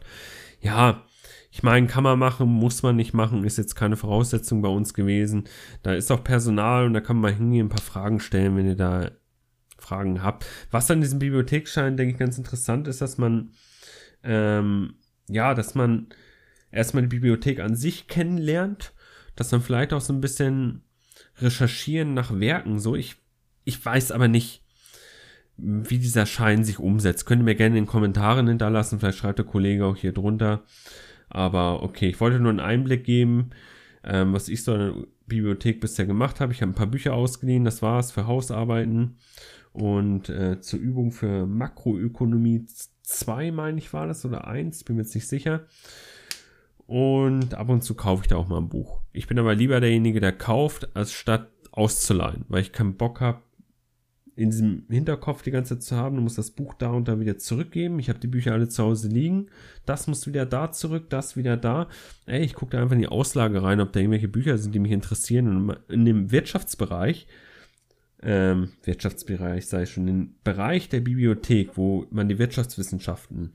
Ja, 0.60 1.04
ich 1.50 1.62
meine, 1.62 1.86
kann 1.86 2.04
man 2.04 2.18
machen, 2.18 2.48
muss 2.48 2.82
man 2.82 2.96
nicht 2.96 3.14
machen, 3.14 3.44
ist 3.44 3.58
jetzt 3.58 3.74
keine 3.74 3.96
Voraussetzung 3.96 4.62
bei 4.62 4.68
uns 4.68 4.94
gewesen. 4.94 5.44
Da 5.82 5.94
ist 5.94 6.10
auch 6.10 6.24
Personal 6.24 6.86
und 6.86 6.94
da 6.94 7.00
kann 7.00 7.18
man 7.18 7.34
hingehen, 7.34 7.66
ein 7.66 7.70
paar 7.70 7.82
Fragen 7.82 8.20
stellen, 8.20 8.56
wenn 8.56 8.66
ihr 8.66 8.76
da 8.76 9.10
Fragen 9.88 10.22
habt. 10.22 10.46
Was 10.70 10.90
an 10.90 11.00
diesem 11.00 11.18
Bibliotheksschein, 11.18 11.96
denke 11.96 12.12
ich, 12.12 12.18
ganz 12.18 12.38
interessant 12.38 12.88
ist, 12.88 13.00
dass 13.00 13.18
man, 13.18 13.52
ähm, 14.22 14.94
ja, 15.28 15.54
dass 15.54 15.74
man 15.74 16.08
erstmal 16.70 17.02
die 17.02 17.08
Bibliothek 17.08 17.60
an 17.60 17.74
sich 17.74 18.06
kennenlernt, 18.06 18.92
dass 19.36 19.52
man 19.52 19.62
vielleicht 19.62 19.92
auch 19.92 20.00
so 20.00 20.12
ein 20.12 20.20
bisschen 20.20 20.82
recherchieren 21.40 22.14
nach 22.14 22.38
Werken, 22.38 22.78
so. 22.78 22.96
Ich, 22.96 23.16
ich 23.64 23.84
weiß 23.84 24.12
aber 24.12 24.28
nicht, 24.28 24.62
wie 25.56 25.98
dieser 25.98 26.26
Schein 26.26 26.64
sich 26.64 26.78
umsetzt. 26.78 27.26
Könnt 27.26 27.42
ihr 27.42 27.44
mir 27.44 27.54
gerne 27.54 27.76
in 27.76 27.84
den 27.84 27.90
Kommentaren 27.90 28.46
hinterlassen, 28.46 29.00
vielleicht 29.00 29.18
schreibt 29.18 29.38
der 29.38 29.46
Kollege 29.46 29.86
auch 29.86 29.96
hier 29.96 30.12
drunter. 30.12 30.64
Aber 31.28 31.82
okay, 31.82 32.08
ich 32.08 32.20
wollte 32.20 32.40
nur 32.40 32.50
einen 32.50 32.60
Einblick 32.60 33.04
geben, 33.04 33.50
ähm, 34.04 34.32
was 34.32 34.48
ich 34.48 34.62
so 34.62 34.74
in 34.74 34.78
der 34.78 34.94
Bibliothek 35.26 35.80
bisher 35.80 36.06
gemacht 36.06 36.40
habe. 36.40 36.52
Ich 36.52 36.62
habe 36.62 36.72
ein 36.72 36.76
paar 36.76 36.86
Bücher 36.86 37.12
ausgeliehen, 37.14 37.64
das 37.64 37.82
war 37.82 37.98
es 37.98 38.12
für 38.12 38.26
Hausarbeiten. 38.26 39.18
Und 39.78 40.28
äh, 40.28 40.60
zur 40.60 40.80
Übung 40.80 41.12
für 41.12 41.46
Makroökonomie 41.46 42.66
2, 43.02 43.52
meine 43.52 43.78
ich, 43.78 43.92
war 43.92 44.08
das, 44.08 44.24
oder 44.24 44.48
1, 44.48 44.82
bin 44.82 44.96
mir 44.96 45.02
jetzt 45.02 45.14
nicht 45.14 45.28
sicher. 45.28 45.66
Und 46.88 47.54
ab 47.54 47.68
und 47.68 47.84
zu 47.84 47.94
kaufe 47.94 48.22
ich 48.22 48.28
da 48.28 48.36
auch 48.36 48.48
mal 48.48 48.58
ein 48.58 48.68
Buch. 48.68 49.00
Ich 49.12 49.28
bin 49.28 49.38
aber 49.38 49.54
lieber 49.54 49.78
derjenige, 49.78 50.18
der 50.18 50.32
kauft, 50.32 50.96
als 50.96 51.12
statt 51.12 51.48
auszuleihen, 51.70 52.44
weil 52.48 52.62
ich 52.62 52.72
keinen 52.72 52.96
Bock 52.96 53.20
habe, 53.20 53.42
in 54.34 54.50
diesem 54.50 54.84
Hinterkopf 54.88 55.42
die 55.42 55.52
ganze 55.52 55.74
Zeit 55.74 55.82
zu 55.84 55.96
haben, 55.96 56.16
du 56.16 56.22
musst 56.22 56.38
das 56.38 56.50
Buch 56.50 56.74
da 56.74 56.90
und 56.90 57.06
da 57.06 57.20
wieder 57.20 57.38
zurückgeben. 57.38 58.00
Ich 58.00 58.08
habe 58.08 58.18
die 58.18 58.26
Bücher 58.26 58.54
alle 58.54 58.68
zu 58.68 58.82
Hause 58.82 59.08
liegen. 59.08 59.46
Das 59.84 60.08
muss 60.08 60.26
wieder 60.26 60.46
da 60.46 60.72
zurück, 60.72 61.08
das 61.08 61.36
wieder 61.36 61.56
da. 61.56 61.88
Ey, 62.26 62.44
ich 62.44 62.54
gucke 62.54 62.72
da 62.72 62.82
einfach 62.82 62.94
in 62.94 63.00
die 63.00 63.08
Auslage 63.08 63.62
rein, 63.62 63.80
ob 63.80 63.92
da 63.92 64.00
irgendwelche 64.00 64.28
Bücher 64.28 64.58
sind, 64.58 64.74
die 64.74 64.78
mich 64.80 64.92
interessieren. 64.92 65.70
Und 65.70 65.78
in 65.88 66.04
dem 66.04 66.32
Wirtschaftsbereich 66.32 67.28
ähm, 68.22 68.70
Wirtschaftsbereich, 68.82 69.66
sei 69.66 69.86
schon, 69.86 70.06
den 70.06 70.34
Bereich 70.44 70.88
der 70.88 71.00
Bibliothek, 71.00 71.76
wo 71.76 72.06
man 72.10 72.28
die 72.28 72.38
Wirtschaftswissenschaften 72.38 73.52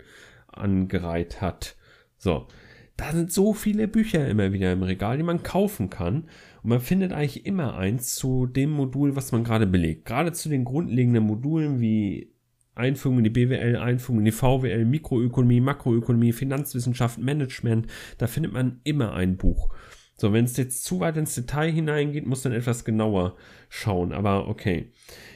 angereiht 0.48 1.42
hat. 1.42 1.76
So, 2.18 2.48
da 2.96 3.12
sind 3.12 3.32
so 3.32 3.54
viele 3.54 3.88
Bücher 3.88 4.28
immer 4.28 4.54
wieder 4.54 4.72
im 4.72 4.84
Regal, 4.84 5.18
die 5.18 5.24
man 5.24 5.44
kaufen 5.44 5.90
kann. 5.90 6.26
Und 6.62 6.70
man 6.70 6.80
findet 6.80 7.12
eigentlich 7.12 7.46
immer 7.46 7.76
eins 7.76 8.16
zu 8.16 8.46
dem 8.46 8.70
Modul, 8.70 9.16
was 9.16 9.32
man 9.32 9.44
gerade 9.44 9.68
belegt. 9.68 10.06
Gerade 10.06 10.32
zu 10.32 10.48
den 10.48 10.64
grundlegenden 10.64 11.24
Modulen 11.24 11.80
wie 11.82 12.32
Einführung 12.76 13.20
in 13.20 13.24
die 13.24 13.30
BWL, 13.30 13.78
Einführung 13.78 14.20
in 14.20 14.26
die 14.26 14.32
VWL, 14.32 14.86
Mikroökonomie, 14.86 15.62
Makroökonomie, 15.62 16.34
Finanzwissenschaft, 16.34 17.20
Management. 17.20 17.88
Da 18.18 18.28
findet 18.28 18.54
man 18.54 18.80
immer 18.84 19.14
ein 19.14 19.38
Buch. 19.38 19.74
So, 20.16 20.32
wenn 20.32 20.46
es 20.46 20.58
jetzt 20.58 20.84
zu 20.84 21.00
weit 21.00 21.18
ins 21.18 21.36
Detail 21.36 21.72
hineingeht, 21.72 22.26
muss 22.26 22.44
man 22.44 22.54
etwas 22.54 22.86
genauer 22.86 23.36
schauen. 23.70 24.14
Aber 24.14 24.48
okay. 24.48 24.92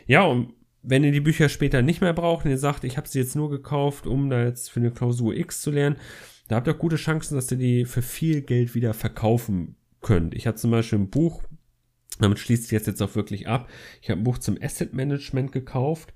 Ja, 0.06 0.24
und 0.24 0.54
wenn 0.84 1.04
ihr 1.04 1.12
die 1.12 1.20
Bücher 1.20 1.50
später 1.50 1.82
nicht 1.82 2.02
mehr 2.02 2.14
braucht 2.14 2.46
und 2.46 2.52
ihr 2.52 2.58
sagt, 2.58 2.84
ich 2.84 2.98
habe 2.98 3.08
sie 3.08 3.20
jetzt 3.20 3.36
nur 3.36 3.50
gekauft, 3.50 4.08
um 4.08 4.30
da 4.30 4.44
jetzt 4.44 4.72
für 4.72 4.80
eine 4.80 4.92
Klausur 4.92 5.36
X 5.36 5.62
zu 5.62 5.72
lernen, 5.72 5.98
da 6.48 6.56
habt 6.56 6.68
ihr 6.68 6.76
auch 6.76 6.80
gute 6.80 6.96
Chancen, 6.96 7.36
dass 7.36 7.52
ihr 7.52 7.58
die 7.58 7.86
für 7.86 8.02
viel 8.02 8.42
Geld 8.42 8.74
wieder 8.74 8.94
verkaufen 8.94 9.76
könnt. 10.02 10.34
Ich 10.34 10.48
habe 10.48 10.56
zum 10.56 10.72
Beispiel 10.72 11.00
ein 11.00 11.10
Buch, 11.10 11.44
damit 12.20 12.40
schließt 12.40 12.64
sich 12.64 12.72
jetzt, 12.72 12.88
jetzt 12.88 13.02
auch 13.02 13.16
wirklich 13.16 13.48
ab. 13.48 13.70
Ich 14.02 14.10
habe 14.10 14.22
ein 14.22 14.24
Buch 14.24 14.38
zum 14.38 14.58
Asset 14.62 14.94
Management 14.94 15.52
gekauft. 15.52 16.14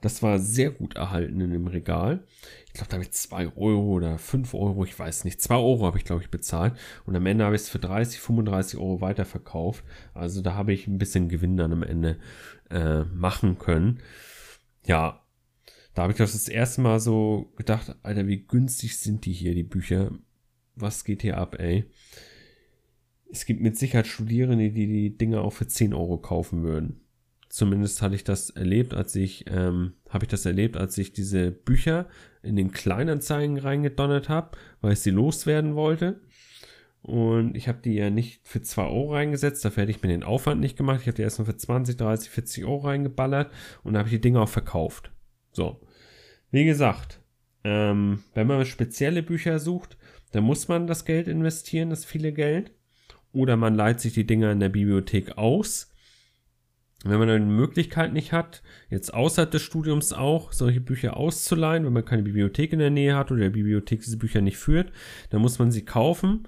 Das 0.00 0.22
war 0.22 0.38
sehr 0.38 0.70
gut 0.70 0.96
erhalten 0.96 1.40
in 1.40 1.50
dem 1.50 1.66
Regal. 1.66 2.24
Ich 2.66 2.72
glaube, 2.72 2.88
da 2.88 2.94
habe 2.94 3.04
ich 3.04 3.10
2 3.10 3.56
Euro 3.56 3.92
oder 3.92 4.18
5 4.18 4.54
Euro, 4.54 4.84
ich 4.84 4.98
weiß 4.98 5.24
nicht. 5.24 5.42
2 5.42 5.56
Euro 5.56 5.84
habe 5.84 5.98
ich, 5.98 6.04
glaube 6.04 6.22
ich, 6.22 6.30
bezahlt. 6.30 6.74
Und 7.04 7.16
am 7.16 7.26
Ende 7.26 7.44
habe 7.44 7.54
ich 7.54 7.62
es 7.62 7.68
für 7.68 7.78
30, 7.78 8.18
35 8.20 8.78
Euro 8.78 9.00
weiterverkauft. 9.00 9.84
Also 10.14 10.40
da 10.40 10.54
habe 10.54 10.72
ich 10.72 10.86
ein 10.86 10.98
bisschen 10.98 11.28
Gewinn 11.28 11.56
dann 11.56 11.72
am 11.72 11.82
Ende 11.82 12.18
äh, 12.70 13.04
machen 13.04 13.58
können. 13.58 14.00
Ja, 14.86 15.22
da 15.94 16.02
habe 16.02 16.12
ich 16.12 16.18
das, 16.18 16.32
das 16.32 16.48
erste 16.48 16.80
Mal 16.80 17.00
so 17.00 17.52
gedacht, 17.56 17.94
Alter, 18.02 18.26
wie 18.26 18.44
günstig 18.46 18.98
sind 18.98 19.26
die 19.26 19.32
hier, 19.32 19.54
die 19.54 19.64
Bücher. 19.64 20.12
Was 20.76 21.04
geht 21.04 21.22
hier 21.22 21.36
ab, 21.36 21.56
ey? 21.58 21.84
Es 23.30 23.44
gibt 23.44 23.60
mit 23.60 23.76
Sicherheit 23.76 24.06
Studierende, 24.06 24.70
die 24.70 24.86
die 24.86 25.16
Dinge 25.18 25.42
auch 25.42 25.52
für 25.52 25.66
10 25.66 25.92
Euro 25.92 26.18
kaufen 26.18 26.62
würden. 26.62 27.00
Zumindest 27.50 28.00
hatte 28.00 28.14
ich 28.14 28.22
das 28.22 28.50
erlebt, 28.50 28.94
als 28.94 29.16
ich, 29.16 29.44
ähm, 29.50 29.94
habe 30.08 30.24
ich 30.24 30.28
das 30.28 30.46
erlebt, 30.46 30.76
als 30.76 30.96
ich 30.98 31.12
diese 31.12 31.50
Bücher 31.50 32.06
in 32.44 32.54
den 32.54 32.70
Kleinanzeigen 32.70 33.58
reingedonnert 33.58 34.28
habe, 34.28 34.56
weil 34.80 34.92
ich 34.92 35.00
sie 35.00 35.10
loswerden 35.10 35.74
wollte. 35.74 36.20
Und 37.02 37.56
ich 37.56 37.66
habe 37.66 37.80
die 37.82 37.94
ja 37.94 38.08
nicht 38.08 38.46
für 38.46 38.62
2 38.62 38.82
Euro 38.84 39.14
reingesetzt, 39.14 39.64
dafür 39.64 39.82
hätte 39.82 39.90
ich 39.90 40.00
mir 40.00 40.10
den 40.10 40.22
Aufwand 40.22 40.60
nicht 40.60 40.76
gemacht. 40.76 41.00
Ich 41.00 41.08
habe 41.08 41.16
die 41.16 41.22
erstmal 41.22 41.46
für 41.46 41.56
20, 41.56 41.96
30, 41.96 42.30
40 42.30 42.64
Euro 42.66 42.86
reingeballert 42.86 43.50
und 43.82 43.96
habe 43.96 44.08
die 44.08 44.20
Dinge 44.20 44.40
auch 44.40 44.48
verkauft. 44.48 45.10
So. 45.50 45.80
Wie 46.52 46.64
gesagt, 46.64 47.20
ähm, 47.64 48.22
wenn 48.32 48.46
man 48.46 48.64
spezielle 48.64 49.24
Bücher 49.24 49.58
sucht, 49.58 49.96
dann 50.30 50.44
muss 50.44 50.68
man 50.68 50.86
das 50.86 51.04
Geld 51.04 51.26
investieren, 51.26 51.90
das 51.90 52.04
viele 52.04 52.32
Geld. 52.32 52.70
Oder 53.32 53.56
man 53.56 53.74
leiht 53.74 53.98
sich 53.98 54.12
die 54.12 54.26
Dinger 54.26 54.52
in 54.52 54.60
der 54.60 54.68
Bibliothek 54.68 55.36
aus 55.36 55.90
wenn 57.04 57.18
man 57.18 57.30
eine 57.30 57.46
Möglichkeit 57.46 58.12
nicht 58.12 58.32
hat, 58.32 58.62
jetzt 58.90 59.14
außerhalb 59.14 59.50
des 59.50 59.62
Studiums 59.62 60.12
auch 60.12 60.52
solche 60.52 60.82
Bücher 60.82 61.16
auszuleihen, 61.16 61.86
wenn 61.86 61.94
man 61.94 62.04
keine 62.04 62.22
Bibliothek 62.22 62.74
in 62.74 62.78
der 62.78 62.90
Nähe 62.90 63.16
hat 63.16 63.30
oder 63.30 63.40
der 63.40 63.50
Bibliothek 63.50 64.02
diese 64.02 64.18
Bücher 64.18 64.42
nicht 64.42 64.58
führt, 64.58 64.92
dann 65.30 65.40
muss 65.40 65.58
man 65.58 65.70
sie 65.70 65.84
kaufen. 65.84 66.46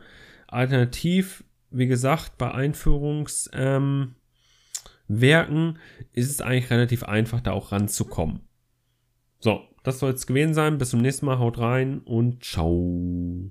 Alternativ, 0.49 1.45
wie 1.71 1.87
gesagt, 1.87 2.37
bei 2.37 2.53
Einführungswerken 2.53 4.17
ähm, 5.19 5.77
ist 6.13 6.31
es 6.31 6.43
eigentlich 6.43 6.71
relativ 6.71 7.05
einfach, 7.05 7.41
da 7.41 7.53
auch 7.53 7.73
ranzukommen. 7.73 8.41
So, 9.39 9.63
das 9.83 9.99
soll 9.99 10.13
es 10.13 10.27
gewesen 10.27 10.55
sein. 10.55 10.79
Bis 10.79 10.91
zum 10.91 11.01
nächsten 11.01 11.27
Mal. 11.27 11.39
Haut 11.39 11.59
rein 11.59 12.01
und 12.01 12.45
ciao. 12.45 13.51